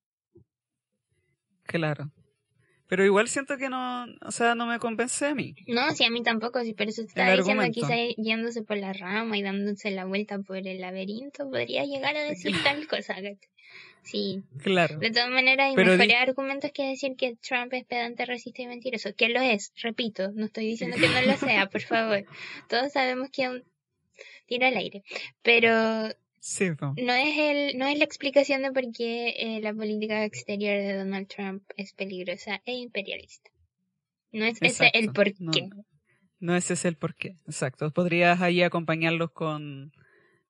[1.63, 2.11] Claro.
[2.95, 5.57] Pero igual siento que no, o sea, no me convence a mí.
[5.67, 8.93] No, sí, a mí tampoco, sí, pero eso está diciendo que está yéndose por la
[8.93, 13.17] rama y dándose la vuelta por el laberinto, podría llegar a decir tal cosa.
[14.05, 14.45] Sí.
[14.63, 15.01] Claro.
[15.01, 19.13] De todas maneras, hay mejores argumentos que decir que Trump es pedante, racista y mentiroso.
[19.17, 22.25] Que lo es, repito, no estoy diciendo que no lo sea, por favor.
[22.69, 23.65] Todos sabemos que aún
[24.47, 25.03] tira al aire.
[25.43, 26.15] Pero
[26.81, 27.15] no.
[27.15, 31.27] es el, no es la explicación de por qué eh, la política exterior de Donald
[31.27, 33.51] Trump es peligrosa e imperialista.
[34.31, 35.71] No es ese el por qué.
[36.41, 37.91] No, ese es el por qué, exacto.
[37.93, 39.93] Podrías ahí acompañarlos con,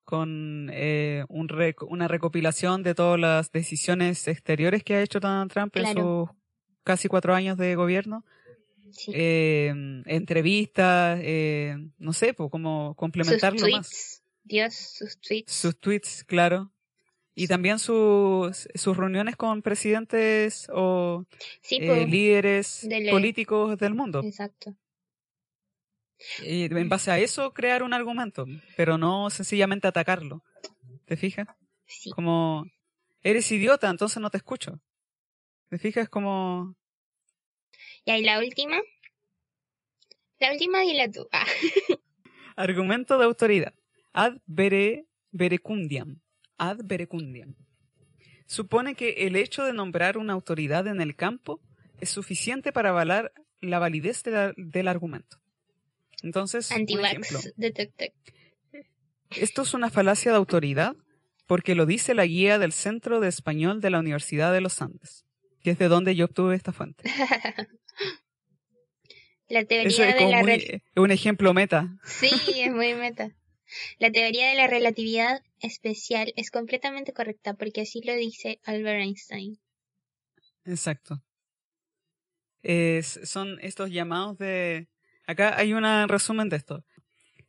[0.03, 1.47] con eh, un
[1.87, 6.29] una recopilación de todas las decisiones exteriores que ha hecho Donald Trump en sus
[6.83, 8.25] casi cuatro años de gobierno.
[9.07, 9.73] Eh,
[10.05, 11.19] entrevistas,
[11.97, 14.14] no sé, pues como complementarlo más.
[14.45, 15.51] Dios, sus tweets.
[15.51, 16.71] Sus tweets, claro.
[17.33, 21.25] Y también sus, sus reuniones con presidentes o
[21.69, 24.21] eh, pues, líderes políticos del mundo.
[24.23, 24.73] Exacto.
[26.43, 28.45] Y en base a eso crear un argumento,
[28.77, 30.43] pero no sencillamente atacarlo.
[31.05, 31.47] ¿Te fijas?
[31.85, 32.11] Sí.
[32.11, 32.65] Como,
[33.21, 34.79] eres idiota, entonces no te escucho.
[35.69, 36.07] ¿Te fijas?
[36.07, 36.75] Como...
[38.05, 38.77] Y ahí la última.
[40.39, 41.27] La última dila tú.
[41.31, 41.45] Ah.
[42.55, 43.73] Argumento de autoridad
[44.15, 46.21] ad vere, verecundiam.
[46.57, 47.55] Ad verecundiam.
[48.47, 51.59] Supone que el hecho de nombrar una autoridad en el campo
[51.99, 55.37] es suficiente para avalar la validez del argumento.
[56.23, 57.39] Entonces, ejemplo,
[59.31, 60.95] esto es una falacia de autoridad
[61.45, 65.25] porque lo dice la guía del Centro de Español de la Universidad de los Andes,
[65.61, 67.03] que es de donde yo obtuve esta fuente.
[69.49, 71.97] la teoría de la un ejemplo meta.
[72.03, 73.35] Sí, es muy meta.
[73.99, 79.59] La teoría de la relatividad especial es completamente correcta porque así lo dice Albert Einstein.
[80.65, 81.21] Exacto.
[83.23, 84.87] son estos llamados de...
[85.27, 86.83] Acá hay un resumen de esto.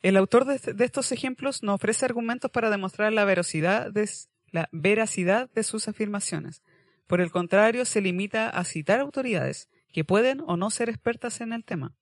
[0.02, 4.08] El autor de, estos ejemplos no ofrece argumentos para demostrar la veracidad, de,
[4.52, 6.62] la veracidad de sus afirmaciones.
[7.06, 11.52] Por el contrario, se limita a citar autoridades que pueden o no ser expertas en
[11.52, 11.94] el tema,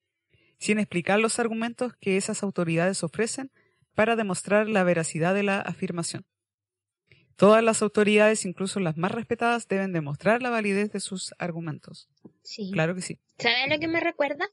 [0.59, 3.51] sin explicar los argumentos que esas autoridades ofrecen
[3.95, 6.25] para demostrar la veracidad de la afirmación.
[7.37, 12.09] Todas las autoridades, incluso las más respetadas, deben demostrar la validez de sus argumentos.
[12.43, 12.71] Sí.
[12.73, 13.19] Claro que sí.
[13.39, 14.47] ¿Sabes lo que me recuerda?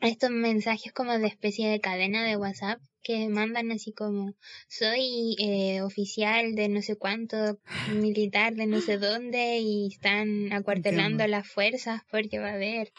[0.00, 4.34] Estos mensajes como de especie de cadena de WhatsApp que mandan así como
[4.68, 7.58] soy eh, oficial de no sé cuánto,
[7.92, 12.92] militar de no sé dónde y están acuartelando las fuerzas porque va a haber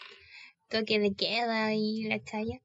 [0.69, 2.61] toque de queda y la chaya.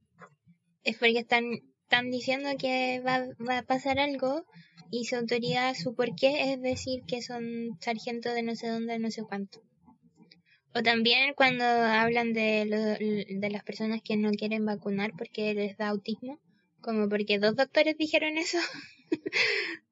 [0.82, 4.46] Es porque están están diciendo que va, va a pasar algo
[4.92, 9.10] y su autoridad, su porqué es decir que son sargentos de no sé dónde, no
[9.10, 9.60] sé cuánto.
[10.72, 15.88] O también cuando hablan de, de las personas que no quieren vacunar porque les da
[15.88, 16.38] autismo,
[16.80, 18.58] como porque dos doctores dijeron eso.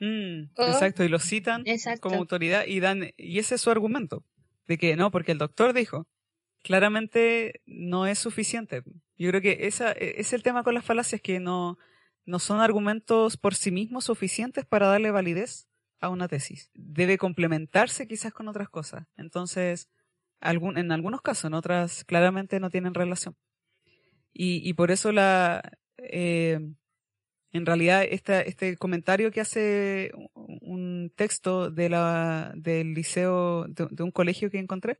[0.00, 1.64] Mm, exacto, y lo citan
[2.00, 4.24] como autoridad y dan, y ese es su argumento,
[4.66, 6.08] de que no, porque el doctor dijo,
[6.64, 8.82] claramente no es suficiente.
[9.16, 11.78] Yo creo que esa e, es el tema con las falacias, que no,
[12.24, 15.68] no son argumentos por sí mismos suficientes para darle validez
[16.00, 16.70] a una tesis.
[16.74, 19.06] Debe complementarse quizás con otras cosas.
[19.16, 19.88] Entonces,
[20.40, 23.36] en algunos casos, en otras claramente no tienen relación.
[24.36, 25.62] Y, por eso la,
[25.96, 26.58] eh,
[27.52, 34.50] en realidad este comentario que hace un texto de la, del liceo, de un colegio
[34.50, 34.98] que encontré,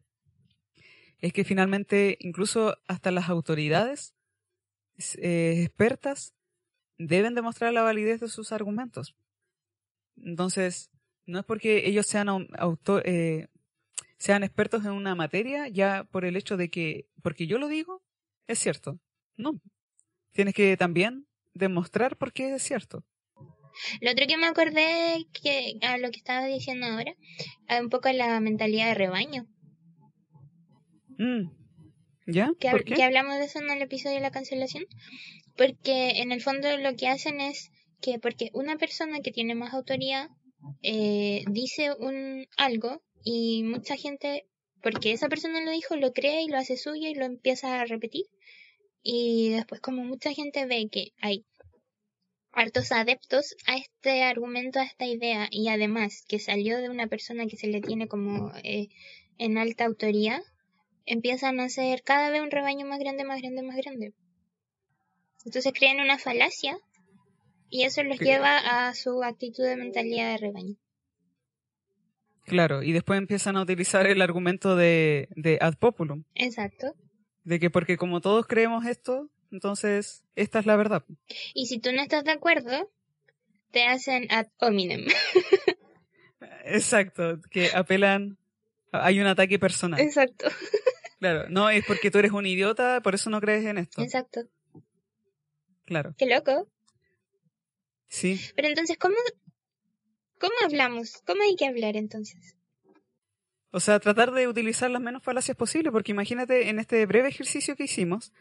[1.25, 4.15] es que finalmente incluso hasta las autoridades
[5.17, 6.35] eh, expertas
[6.99, 9.17] deben demostrar la validez de sus argumentos.
[10.23, 10.91] Entonces,
[11.25, 12.29] no es porque ellos sean
[13.05, 13.47] eh,
[14.19, 18.03] sean expertos en una materia ya por el hecho de que, porque yo lo digo,
[18.47, 19.01] es cierto.
[19.39, 19.59] No.
[20.33, 23.03] Tienes que también demostrar por qué es cierto.
[24.03, 27.15] Lo otro que me acordé que a lo que estaba diciendo ahora,
[27.81, 29.47] un poco la mentalidad de rebaño.
[31.19, 31.51] Mm.
[32.27, 32.51] ¿Ya?
[32.59, 32.69] Que,
[33.03, 34.85] hablamos de eso en el episodio de la cancelación.
[35.57, 39.73] Porque en el fondo lo que hacen es que porque una persona que tiene más
[39.75, 40.29] autoridad
[40.83, 44.47] eh, dice un algo y mucha gente,
[44.83, 47.85] porque esa persona lo dijo, lo cree y lo hace suyo y lo empieza a
[47.85, 48.27] repetir.
[49.03, 51.45] Y después como mucha gente ve que hay
[52.53, 57.47] hartos adeptos a este argumento, a esta idea, y además que salió de una persona
[57.47, 58.89] que se le tiene como eh,
[59.39, 60.41] en alta autoridad,
[61.07, 64.13] empiezan a ser cada vez un rebaño más grande, más grande, más grande.
[65.45, 66.79] Entonces crean una falacia
[67.69, 70.77] y eso los lleva a su actitud de mentalidad de rebaño.
[72.47, 76.25] Claro, y después empiezan a utilizar el argumento de, de ad populum.
[76.35, 76.95] Exacto.
[77.43, 81.05] De que porque como todos creemos esto, entonces esta es la verdad.
[81.55, 82.91] Y si tú no estás de acuerdo,
[83.71, 85.07] te hacen ad hominem.
[86.65, 88.39] Exacto, que apelan,
[89.03, 90.01] hay un ataque personal.
[90.01, 90.47] Exacto.
[91.21, 94.03] Claro, no es porque tú eres un idiota, por eso no crees en esto.
[94.03, 94.43] Exacto.
[95.87, 96.15] Claro.
[96.19, 96.69] Qué loco.
[98.09, 98.39] Sí.
[98.55, 99.15] Pero entonces, ¿cómo,
[100.39, 101.23] cómo hablamos?
[101.27, 102.57] ¿Cómo hay que hablar entonces?
[103.71, 107.75] O sea, tratar de utilizar las menos falacias posible, porque imagínate, en este breve ejercicio
[107.75, 108.33] que hicimos,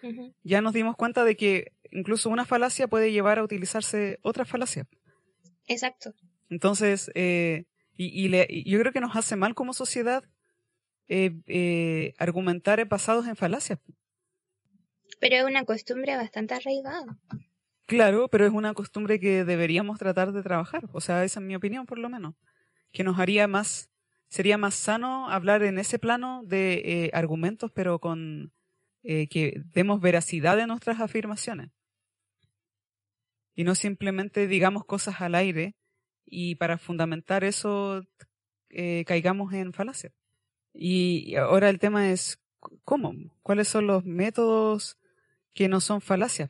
[0.43, 4.85] ya nos dimos cuenta de que incluso una falacia puede llevar a utilizarse otra falacia.
[5.67, 6.13] Exacto.
[6.49, 7.63] Entonces, eh,
[7.95, 10.23] y, y, yo creo que nos hace mal como sociedad
[11.07, 13.79] eh, eh, argumentar basados en falacias.
[15.19, 17.17] Pero es una costumbre bastante arraigada.
[17.85, 20.85] Claro, pero es una costumbre que deberíamos tratar de trabajar.
[20.93, 22.35] O sea, esa es mi opinión, por lo menos.
[22.91, 23.89] Que nos haría más,
[24.29, 28.51] sería más sano hablar en ese plano de eh, argumentos, pero con
[29.03, 31.71] que demos veracidad de nuestras afirmaciones.
[33.53, 35.75] Y no simplemente digamos cosas al aire
[36.25, 38.01] y para fundamentar eso
[39.05, 40.13] caigamos en falacia.
[40.73, 42.39] Y ahora el tema es,
[42.83, 43.13] ¿cómo?
[43.43, 44.97] ¿Cuáles son los métodos
[45.53, 46.49] que no son falacias?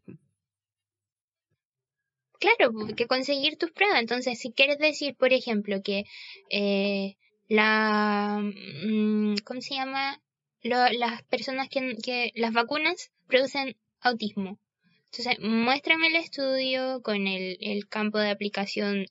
[2.39, 3.99] Claro, que conseguir tus pruebas.
[3.99, 6.05] Entonces, si quieres decir, por ejemplo, que
[6.49, 7.15] eh,
[7.47, 8.39] la...
[8.41, 10.19] Mm, ¿Cómo se llama?
[10.61, 12.31] las personas que, que...
[12.35, 14.59] Las vacunas producen autismo.
[15.05, 19.05] Entonces, muéstrame el estudio con el, el campo de aplicación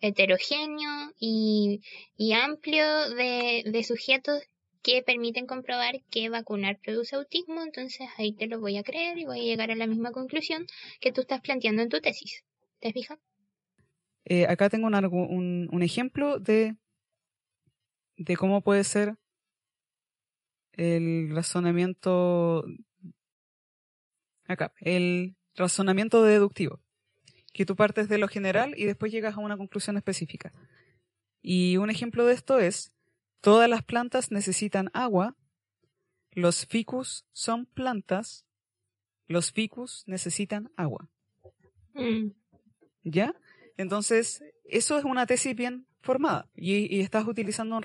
[0.00, 1.80] heterogéneo y,
[2.32, 4.42] amplio de, sujetos
[4.82, 9.24] que permiten comprobar que vacunar produce autismo, entonces ahí te lo voy a creer y
[9.24, 10.66] voy a llegar a la misma conclusión
[11.00, 12.44] que tú estás planteando en tu tesis.
[12.80, 13.18] ¿Te fijas?
[14.24, 16.76] Eh, acá tengo un, un, ejemplo de,
[18.16, 19.16] de cómo puede ser
[20.72, 22.64] el razonamiento.
[24.46, 26.80] Acá, el razonamiento deductivo
[27.58, 30.52] que tú partes de lo general y después llegas a una conclusión específica.
[31.42, 32.92] Y un ejemplo de esto es,
[33.40, 35.34] todas las plantas necesitan agua,
[36.30, 38.46] los ficus son plantas,
[39.26, 41.08] los ficus necesitan agua.
[41.94, 42.28] Mm.
[43.02, 43.34] ¿Ya?
[43.76, 47.82] Entonces, eso es una tesis bien formada y, estás utilizando un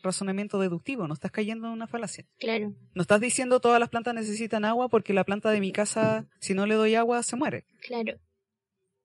[0.00, 2.24] razonamiento deductivo, no estás cayendo en una falacia.
[2.38, 2.72] Claro.
[2.94, 6.54] No estás diciendo todas las plantas necesitan agua porque la planta de mi casa, si
[6.54, 7.64] no le doy agua, se muere.
[7.84, 8.20] Claro.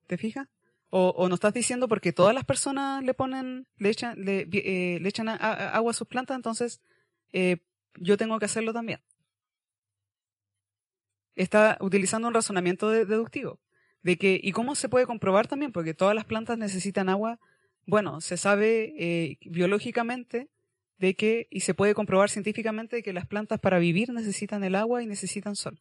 [0.08, 0.48] ¿Te fijas?
[0.89, 5.02] O, o no estás diciendo porque todas las personas le ponen, le echan, le, eh,
[5.04, 6.82] echan agua a sus plantas, entonces
[7.32, 7.58] eh,
[7.96, 9.00] yo tengo que hacerlo también.
[11.36, 13.60] Está utilizando un razonamiento deductivo.
[14.04, 15.72] De que, ¿y cómo se puede comprobar también?
[15.72, 17.39] Porque todas las plantas necesitan agua.
[17.88, 20.50] Bueno, se sabe eh, biológicamente
[21.00, 25.02] de que, y se puede comprobar científicamente que las plantas para vivir necesitan el agua
[25.02, 25.80] y necesitan sol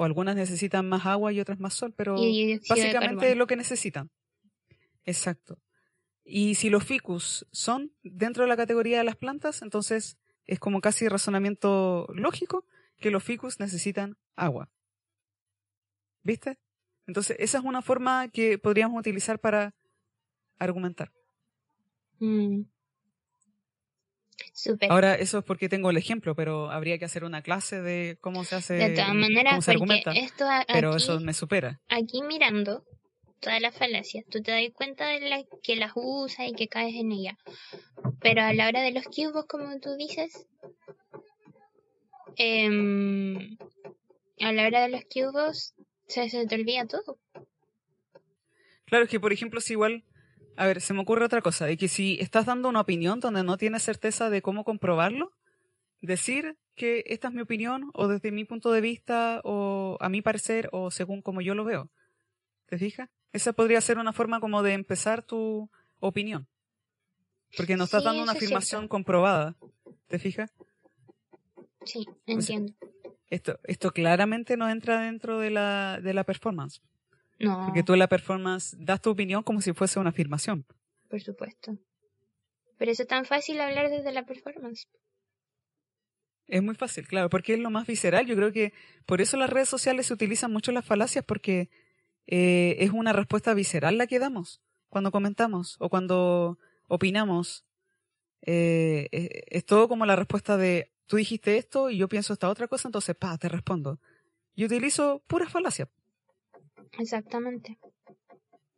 [0.00, 2.16] o algunas necesitan más agua y otras más sol, pero
[2.70, 4.10] básicamente es lo que necesitan.
[5.04, 5.58] Exacto.
[6.24, 10.16] Y si los ficus son dentro de la categoría de las plantas, entonces
[10.46, 12.64] es como casi razonamiento lógico
[12.96, 14.70] que los ficus necesitan agua.
[16.22, 16.58] ¿Viste?
[17.06, 19.74] Entonces, esa es una forma que podríamos utilizar para
[20.58, 21.12] argumentar.
[22.20, 22.62] Mm.
[24.88, 28.44] Ahora, eso es porque tengo el ejemplo, pero habría que hacer una clase de cómo
[28.44, 28.74] se hace.
[28.74, 29.66] De todas maneras,
[30.14, 31.80] esto pero eso me supera.
[31.88, 32.84] Aquí mirando
[33.40, 36.94] todas las falacias, tú te das cuenta de la, que las usas y que caes
[36.94, 37.38] en ella.
[38.20, 40.46] Pero a la hora de los cubos, como tú dices,
[42.36, 43.56] em,
[44.40, 45.74] a la hora de los cubos
[46.06, 47.18] se, se te olvida todo.
[48.84, 50.04] Claro, es que por ejemplo, si igual,
[50.60, 53.42] a ver, se me ocurre otra cosa, de que si estás dando una opinión donde
[53.42, 55.32] no tienes certeza de cómo comprobarlo,
[56.02, 60.20] decir que esta es mi opinión o desde mi punto de vista o a mi
[60.20, 61.88] parecer o según como yo lo veo.
[62.66, 63.08] ¿Te fijas?
[63.32, 66.46] Esa podría ser una forma como de empezar tu opinión.
[67.56, 68.88] Porque no estás Sí, dando una afirmación cierto.
[68.90, 69.56] comprobada.
[70.08, 70.52] ¿Te fijas?
[71.86, 72.74] Sí, entiendo.
[73.30, 76.82] Esto, esto claramente no entra dentro de la, de la performance.
[77.40, 80.66] No, Porque tú en la performance das tu opinión como si fuese una afirmación.
[81.08, 81.76] por supuesto.
[82.76, 84.86] Pero eso es tan fácil hablar desde la performance.
[86.46, 88.26] Es muy fácil, claro, porque es lo más visceral.
[88.26, 88.72] Yo creo que
[89.06, 91.70] por eso las redes sociales se utilizan mucho las falacias, porque
[92.26, 97.64] eh, es una respuesta visceral la que damos cuando comentamos o cuando opinamos.
[98.42, 102.48] Eh, es, es todo como la respuesta de tú dijiste esto y yo pienso esta
[102.48, 104.00] otra cosa, entonces pa, te respondo.
[104.54, 105.88] Y utilizo pura falacia.
[106.98, 107.78] Exactamente.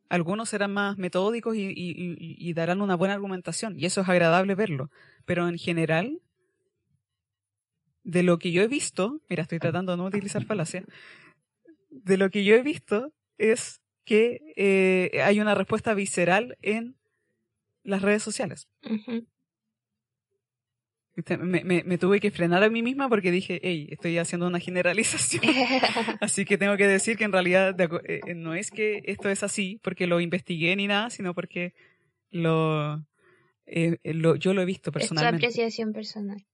[0.08, 4.08] Algunos serán más metódicos y, y- y- y darán una buena argumentación, y eso es
[4.08, 4.90] agradable verlo.
[5.24, 6.20] Pero en general,
[8.04, 10.84] de lo que yo he visto, mira, estoy tratando de no utilizar falacia,
[11.90, 16.96] de lo que yo he visto es que eh, hay una respuesta visceral en
[17.84, 18.68] las redes sociales.
[18.82, 19.26] Viste,
[21.40, 24.58] Me, me- me tuve que frenar a mí misma porque dije, hey, estoy haciendo una
[24.60, 25.42] generalización.
[26.20, 29.42] Así que tengo que decir que en realidad eh, eh, no es que esto es
[29.42, 31.74] así porque lo investigué ni nada, sino porque
[32.30, 32.96] lo,
[33.66, 35.46] eh, eh, lo yo lo he visto es tu personalmente.
[35.46, 36.46] apreciación personal.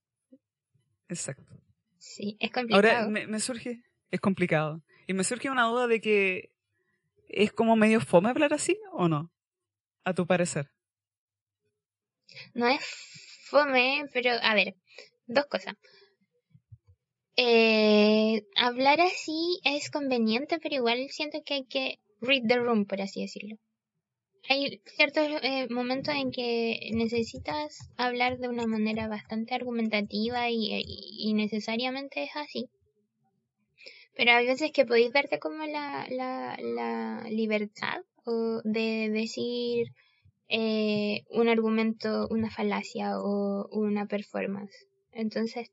[1.07, 1.53] Exacto.
[1.97, 2.97] Sí, es complicado.
[2.97, 3.81] Ahora me, me surge,
[4.11, 4.81] es complicado.
[5.07, 6.51] Y me surge una duda de que
[7.29, 9.31] es como medio fome hablar así o no,
[10.03, 10.69] a tu parecer.
[12.53, 12.79] No es
[13.49, 14.75] fome, pero a ver,
[15.27, 15.75] dos cosas.
[17.35, 23.01] Eh, hablar así es conveniente, pero igual siento que hay que read the room, por
[23.01, 23.55] así decirlo.
[24.49, 32.23] Hay ciertos eh, momentos en que necesitas hablar de una manera bastante argumentativa y, necesariamente
[32.23, 32.69] es así.
[34.15, 39.87] Pero hay veces que podéis verte como la, la, la libertad o de decir
[40.49, 44.87] eh, un argumento, una falacia o una performance.
[45.11, 45.71] Entonces,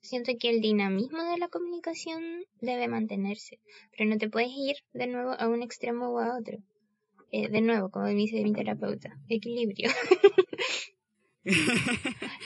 [0.00, 2.22] siento que el dinamismo de la comunicación
[2.60, 3.58] debe mantenerse,
[3.96, 6.58] pero no te puedes ir de nuevo a un extremo o a otro.
[7.30, 9.90] Eh, de nuevo, como dice mi terapeuta, equilibrio.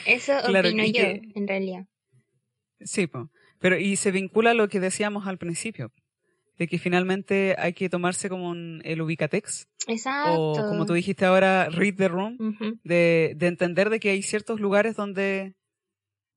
[0.07, 1.87] Eso Claro, opino yo, que- en realidad.
[2.81, 3.31] Sí, po.
[3.61, 5.93] pero y se vincula a lo que decíamos al principio,
[6.63, 10.41] de que finalmente hay que tomarse como un- el ubicatex, Exacto.
[10.41, 12.37] o como tú dijiste ahora, read the room,
[12.85, 15.55] de, de entender de que hay ciertos lugares donde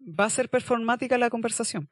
[0.01, 1.89] va a ser performática la conversación.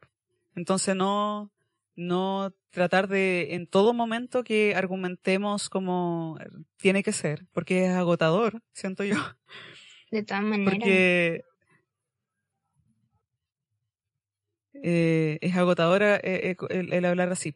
[0.55, 1.51] Entonces no,
[1.95, 6.39] no tratar de en todo momento que argumentemos como
[6.77, 9.15] tiene que ser, porque es agotador, siento yo.
[10.11, 10.73] De todas maneras.
[10.73, 11.41] Porque
[14.85, 17.55] eh, es agotadora eh, eh, el, el hablar así.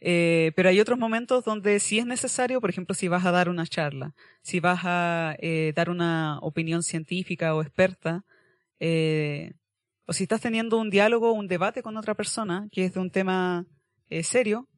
[0.00, 3.48] Eh, pero hay otros momentos donde sí es necesario, por ejemplo, si vas a dar
[3.48, 4.12] una charla,
[4.42, 5.36] si vas a
[5.74, 8.24] dar una opinión científica o experta,
[10.06, 13.10] o si estás teniendo un diálogo un debate con otra persona que es de un
[13.10, 13.64] tema
[14.22, 14.68] serio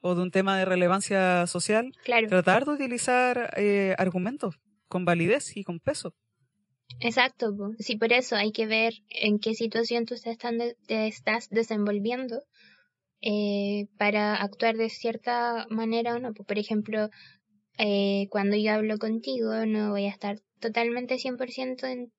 [0.00, 2.28] o de un tema de relevancia social, Claro.
[2.28, 3.54] tratar de utilizar
[3.98, 6.14] argumentos con validez y con peso.
[7.00, 10.14] Exacto, sí, por eso hay que ver en qué situación tú
[10.86, 12.42] te, estás desenvolviendo
[13.22, 16.34] eh, para actuar de cierta manera o no.
[16.34, 16.44] po.
[16.44, 17.08] Por ejemplo,
[17.78, 22.12] eh, cuando yo hablo contigo no voy a estar totalmente 100% en,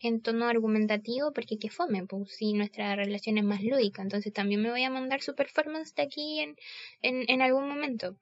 [0.00, 4.62] en tono argumentativo porque que fome, pues si nuestra relación es más lúdica, entonces también
[4.62, 6.56] me voy a mandar su performance de aquí en,
[7.02, 8.16] en, en algún momento.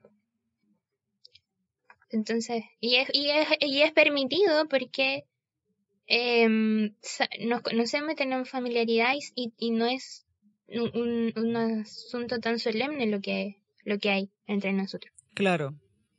[2.11, 5.25] Entonces, y es, y es, y es permitido porque
[7.03, 10.27] sa- nos conocemos, tenemos familiaridad y, y no es
[10.69, 15.13] un, un- un asunto tan solemne lo que, lo que hay entre nosotros.
[15.35, 15.75] Claro.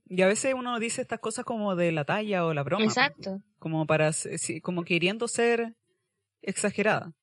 [0.08, 2.84] Y a veces uno dice estas cosas como de la talla o la broma.
[2.86, 3.42] pues, Exacto.
[3.60, 4.12] Como para,
[4.64, 5.76] como queriendo ser
[6.42, 7.14] exagerada.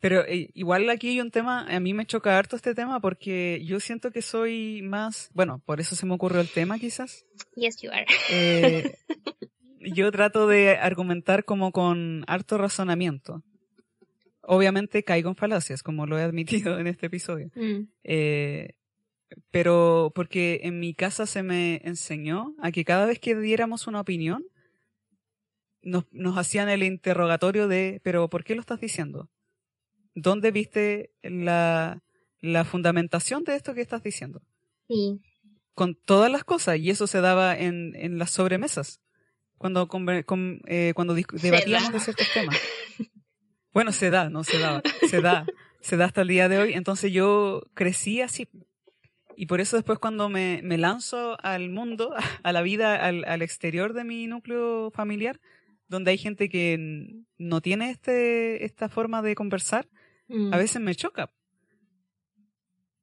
[0.00, 3.62] Pero eh, igual aquí hay un tema, a mí me choca harto este tema porque
[3.64, 7.24] yo siento que soy más, bueno, por eso se me ocurrió el tema quizás.
[7.56, 8.04] Yes, you are.
[8.30, 8.94] Eh,
[9.92, 13.42] yo trato de argumentar como con harto razonamiento.
[14.42, 17.50] Obviamente caigo en falacias, como lo he admitido en este episodio.
[17.54, 18.74] Mm, Eh,
[19.50, 24.00] pero porque en mi casa se me enseñó a que cada vez que diéramos una
[24.00, 24.44] opinión,
[25.82, 29.28] nos, nos hacían el interrogatorio de, pero ¿por qué lo estás diciendo?
[30.14, 32.02] ¿Dónde viste la,
[32.40, 34.42] la fundamentación de esto que estás diciendo?
[34.88, 35.20] sí.
[35.74, 39.00] con todas las cosas y eso se daba en, en las sobremesas
[39.64, 39.88] cuando,
[40.66, 42.60] eh, cuando debatíamos de ciertos temas.
[43.72, 45.46] Bueno, se da, no se da, se da,
[45.80, 46.74] se da hasta el día de hoy.
[46.74, 48.46] Entonces yo crecí así.
[49.36, 53.42] Y por eso después cuando me, me lanzo al mundo, a la vida, al, al,
[53.42, 55.40] exterior de mi núcleo familiar,
[55.88, 59.88] donde hay gente que no tiene este, esta forma de conversar,
[60.28, 61.32] a Mm, veces me choca.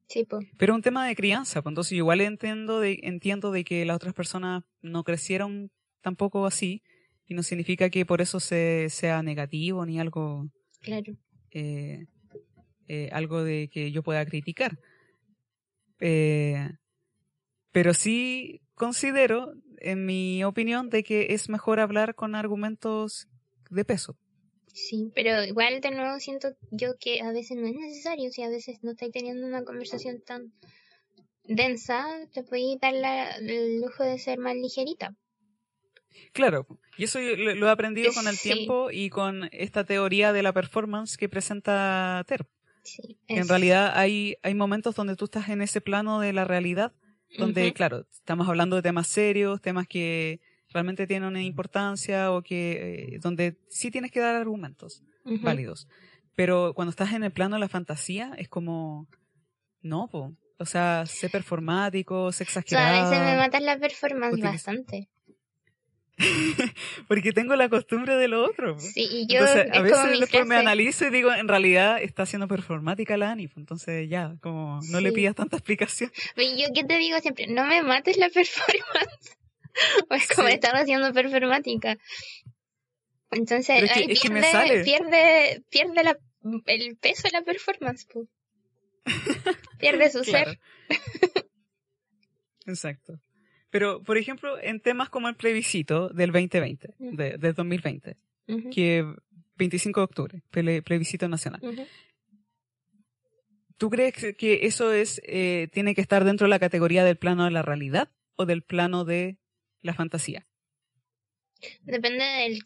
[0.08, 0.40] Sí, po.
[0.58, 3.84] Pero es un tema de crianza, pues entonces yo igual entiendo de, entiendo de que
[3.84, 5.70] las otras personas no crecieron
[6.02, 6.82] tampoco así,
[7.28, 10.48] y no significa que por eso se, sea negativo ni algo,
[10.82, 11.14] Claro.
[11.52, 12.06] eh,
[12.88, 14.78] eh, algo de que yo pueda criticar.
[16.00, 16.70] Eh,
[17.72, 23.28] pero sí considero, en mi opinión, de que es mejor hablar con argumentos
[23.70, 24.18] de peso.
[24.74, 28.50] Sí, pero igual de nuevo siento yo que a veces no es necesario, si a
[28.50, 30.54] veces no estáis teniendo una conversación tan
[31.44, 35.14] densa, te podéis dar la- el lujo de ser más ligerita.
[36.34, 36.66] Claro,
[36.98, 38.52] y eso lo, he aprendido con el Sí.
[38.54, 42.46] tiempo y con esta teoría de la performance que presenta Ter.
[42.84, 46.94] Sí, En realidad hay, hay momentos donde tú estás en ese plano de la realidad,
[47.38, 50.40] donde, claro, estamos hablando de temas serios, temas que
[50.74, 55.04] realmente tienen una importancia o que, eh, donde sí tienes que dar argumentos
[55.42, 55.88] válidos.
[56.36, 59.08] Pero cuando estás en el plano de la fantasía, es como,
[59.82, 60.34] no, po.
[60.58, 63.10] O sea, sé performático, sé O sea, a exagerado.
[63.12, 65.10] veces me matas la performance Utiliza- bastante.
[67.08, 68.78] Porque tengo la costumbre de lo otro.
[68.80, 72.26] Sí, y yo Entonces, es a veces después me analizo y digo, en realidad está
[72.26, 73.48] siendo performática la Ani.
[73.48, 76.12] pues, Entonces ya, como no le pidas tanta explicación.
[76.38, 79.38] Oye, yo qué te digo siempre, no me mates la performance.
[80.10, 80.54] o es como Sí.
[80.54, 81.98] estar haciendo performática.
[83.32, 86.18] Entonces, Pero es que- ahí es que me pierde, pierde, pierde la,
[86.66, 88.06] el peso de la performance.
[88.06, 88.28] po.
[89.80, 90.52] pierde su Claro.
[90.52, 90.60] ser.
[92.66, 93.14] Exacto.
[93.72, 97.16] Pero, por ejemplo, en temas como el plebiscito del 2020, Ujú.
[97.16, 98.18] de, del 2020,
[98.48, 99.06] Ujú, que
[99.56, 101.62] 25 de octubre, ple- plebiscito nacional.
[103.78, 107.18] ¿Tú crees que- que eso es eh, tiene que estar dentro de la categoría del
[107.18, 109.38] plano de la realidad o del plano de
[109.82, 110.46] la fantasía?
[111.84, 112.60] Depende del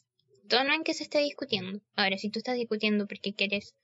[0.49, 1.79] tono en que se esté discutiendo.
[1.95, 3.75] Ahora, si tú estás discutiendo porque quieres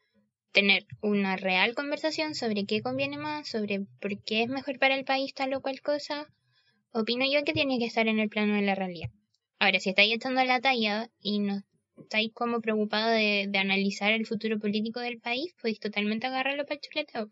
[0.52, 5.06] tener una real conversación sobre qué conviene más, sobre por qué es mejor para el
[5.06, 6.28] país tal o cual cosa,
[6.92, 9.10] opino yo que tiene que estar en el plano de la realidad.
[9.60, 11.62] Ahora, si estáis echando la talla y no
[11.98, 16.76] estáis como preocupados de, de analizar el futuro político del país, podéis totalmente agarrarlo para
[16.76, 17.30] el chuleteo.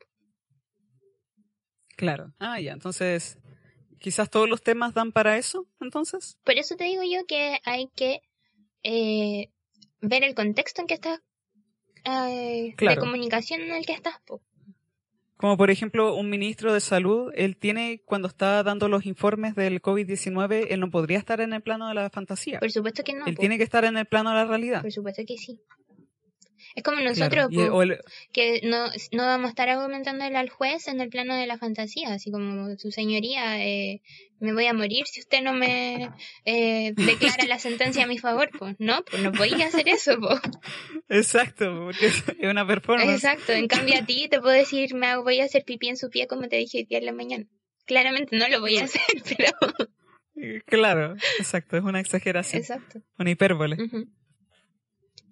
[1.95, 2.33] Claro.
[2.39, 2.71] Ah, ya.
[2.73, 3.37] Entonces,
[3.99, 6.37] quizás todos los temas dan para eso, entonces.
[6.43, 8.21] Por eso te digo yo que hay que
[8.83, 9.49] eh,
[10.01, 11.19] ver el contexto en que estás,
[12.05, 13.01] eh, Claro.
[13.01, 14.21] de comunicación en el que estás.
[14.25, 14.41] po.
[15.39, 19.81] Como por ejemplo, un ministro de salud, él tiene, cuando está dando los informes del
[19.81, 22.59] COVID-19, él no podría estar en el plano de la fantasía.
[22.59, 23.25] Por supuesto que no.
[23.25, 24.81] él tiene que estar en el plano de la realidad.
[24.81, 25.61] Por supuesto que sí.
[26.75, 27.99] Es como nosotros, el-
[28.31, 32.13] que no, no vamos a estar argumentándole al juez en el plano de la fantasía,
[32.13, 34.01] así como su señoría, eh,
[34.39, 36.09] me voy a morir si usted no me
[36.45, 38.49] eh, declara la sentencia a mi favor.
[38.57, 40.17] Pues no, pues no podía hacer eso.
[40.19, 40.29] po.
[41.09, 43.13] exacto, porque es una performance.
[43.15, 46.09] Exacto, en cambio a ti te puedo decir, me voy a hacer pipí en su
[46.09, 47.45] pie como te dije hoy día en la mañana.
[47.85, 49.01] Claramente no lo voy a hacer,
[49.37, 49.51] pero...
[50.67, 53.01] Claro, exacto, es una exageración, Exacto.
[53.17, 53.75] una hipérbole.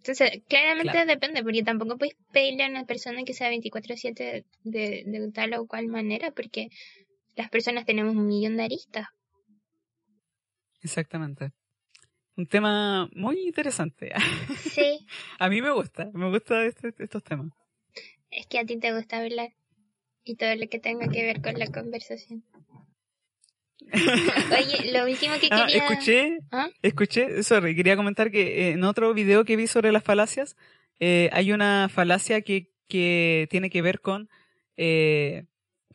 [0.08, 1.08] Entonces, claramente Claro.
[1.10, 5.68] depende, porque tampoco puedes pedirle a una persona que sea 24/7 de, de tal o
[5.68, 6.70] cual manera, porque
[7.36, 9.08] las personas tenemos un millón de aristas.
[10.82, 11.52] Exactamente.
[12.38, 14.14] Un tema muy interesante.
[14.64, 15.06] Sí,
[15.40, 17.48] A mí me gusta, me gusta este- estos temas.
[18.32, 19.50] es que a ti te gusta hablar
[20.24, 22.44] y todo lo que tenga que ver con la conversación.
[24.52, 25.88] Oye, lo último que Ah, quería...
[25.88, 26.70] escuché, ¿Ah?
[26.82, 30.56] escuché, sorry, quería comentar que eh, en otro video que vi sobre las falacias,
[31.00, 34.30] eh, hay una falacia que, que tiene que ver con
[34.76, 35.46] eh,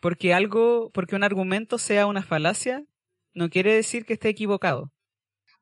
[0.00, 2.84] porque algo, porque un argumento sea una falacia,
[3.34, 4.90] no quiere decir que esté equivocado.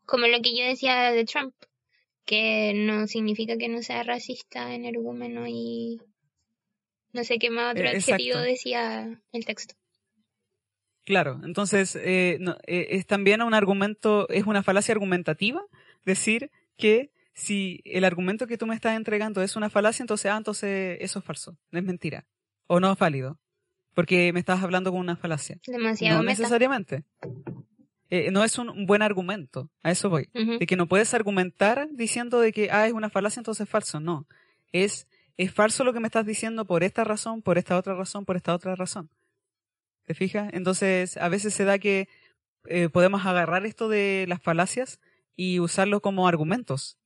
[0.06, 1.54] Como lo que yo decía de Trump,
[2.24, 6.00] que no significa que no sea racista, energúmeno y
[7.12, 8.40] no sé qué más otro Eh, adjetivo exacto.
[8.40, 9.74] decía el texto.
[11.04, 15.62] Claro, entonces eh, no, eh, es también un argumento, es una falacia argumentativa
[16.04, 20.36] decir que si el argumento que tú me estás entregando es una falacia, entonces, ah,
[20.36, 22.26] entonces eso es falso, es mentira,
[22.66, 23.38] o no es válido,
[23.94, 25.58] porque me estás hablando con una falacia.
[25.66, 26.38] Demasiado no meta.
[26.38, 27.04] necesariamente.
[28.10, 30.28] Eh, no es un, buen argumento, a eso voy.
[30.32, 34.00] De que no puedes argumentar diciendo de que, ah, es una falacia, entonces es falso.
[34.00, 34.26] No,
[34.72, 38.24] es, es falso lo que me estás diciendo por esta razón, por esta otra razón,
[38.24, 39.10] por esta otra razón.
[40.10, 40.50] ¿Te fijas?
[40.52, 42.08] Entonces, a veces se da que
[42.66, 44.98] eh, podemos agarrar esto de las falacias
[45.36, 46.98] y usarlo como argumentos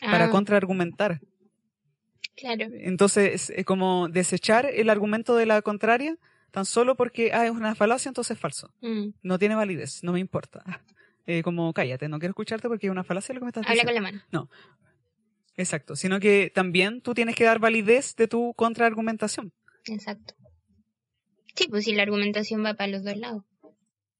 [0.00, 1.20] para Ah, contraargumentar.
[2.34, 2.66] Claro.
[2.72, 6.16] Entonces, es como desechar el argumento de la contraria
[6.50, 8.74] tan solo porque ah, es una falacia, entonces es falso.
[8.80, 9.10] Mm.
[9.22, 10.64] No tiene validez, no me importa.
[11.30, 13.82] Eh, como cállate, no quiero escucharte porque es una falacia lo que me estás Habla
[13.82, 13.92] diciendo.
[13.92, 14.50] con la mano.
[15.56, 19.52] Exacto, sino que también tú tienes que dar validez de tu contraargumentación.
[19.84, 20.34] Exacto.
[21.58, 23.42] Sí, pues si la argumentación va para los dos lados.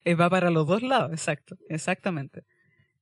[0.04, 2.42] Eh, va para los dos lados, exacto, exactamente.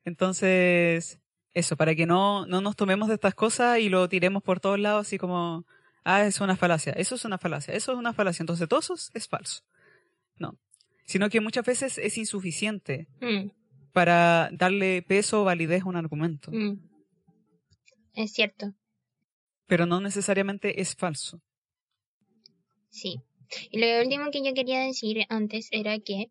[0.04, 1.18] Entonces,
[1.54, 4.78] eso, para que no, no nos tomemos de estas cosas y lo tiremos por todos
[4.78, 5.64] lados así como,
[6.04, 8.94] ah, es una falacia, eso es una falacia, eso es una falacia, entonces todo eso
[9.14, 9.62] es- falso.
[10.38, 10.58] No,
[11.06, 13.48] sino que muchas veces es insuficiente Mm,
[13.92, 16.78] para darle peso o validez a un argumento, mm.
[18.14, 18.74] Es cierto,
[19.66, 21.40] pero no necesariamente es falso.
[22.90, 23.22] sí.
[23.70, 26.30] Y lo último que yo quería decir antes era que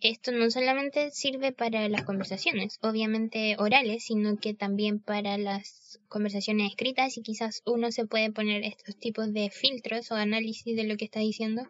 [0.00, 6.70] esto no solamente sirve para las conversaciones, obviamente orales, sino que también para las conversaciones
[6.70, 10.96] escritas y quizás uno se puede poner estos tipos de filtros o análisis de lo
[10.96, 11.62] que está diciendo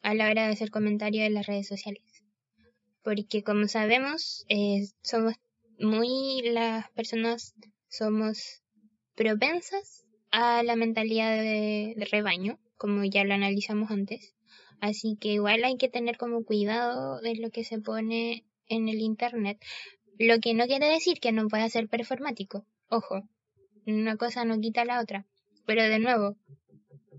[0.00, 2.02] a la hora de hacer comentarios en las redes sociales.
[3.02, 5.34] Porque como sabemos, eh, somos
[5.78, 7.54] muy las personas
[7.88, 8.62] somos
[9.14, 14.34] propensas a la mentalidad de, de rebaño, como ya lo analizamos antes.
[14.78, 19.00] Así que igual hay que tener como cuidado de lo que se pone en el
[19.00, 19.58] internet.
[20.18, 22.66] Lo que no quiere decir que no pueda ser performático.
[22.90, 23.22] Ojo,
[23.86, 25.24] una cosa no quita la otra.
[25.64, 26.36] Pero de nuevo,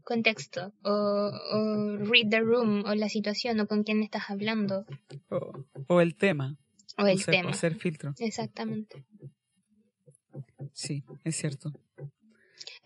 [0.04, 4.86] contexto, o, o read the room, o la situación, o con quién estás hablando,
[5.32, 6.60] O, o el tema,
[6.96, 7.50] o el o, ser, tema.
[7.50, 8.14] o ser filtro.
[8.20, 9.04] Exactamente.
[10.74, 11.72] Sí, es cierto.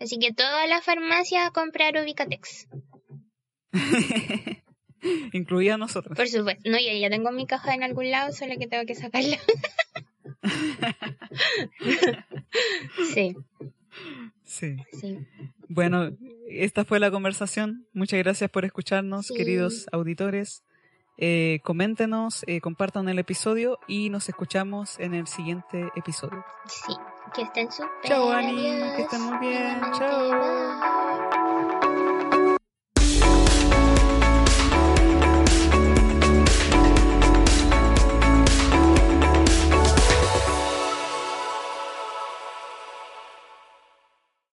[0.00, 2.66] Así que toda la farmacia a comprar Ubicatex.
[5.32, 6.16] Incluida nosotros.
[6.16, 6.68] Por supuesto.
[6.70, 9.38] No, yo ya tengo mi caja en algún lado, solo que tengo que sacarla.
[13.14, 13.36] sí,
[14.44, 14.76] Sí.
[15.00, 15.18] sí.
[15.68, 16.10] Bueno,
[16.48, 17.86] esta fue la conversación.
[17.92, 19.34] Muchas gracias por escucharnos, Sí.
[19.34, 20.64] queridos auditores.
[21.22, 26.42] Eh, coméntenos, eh, compartan el episodio y nos escuchamos en el siguiente episodio.
[26.66, 26.94] Sí.
[27.34, 27.90] Que estén súper.
[28.04, 28.56] Chao, Ani,
[28.96, 31.39] que estén muy bien, chao.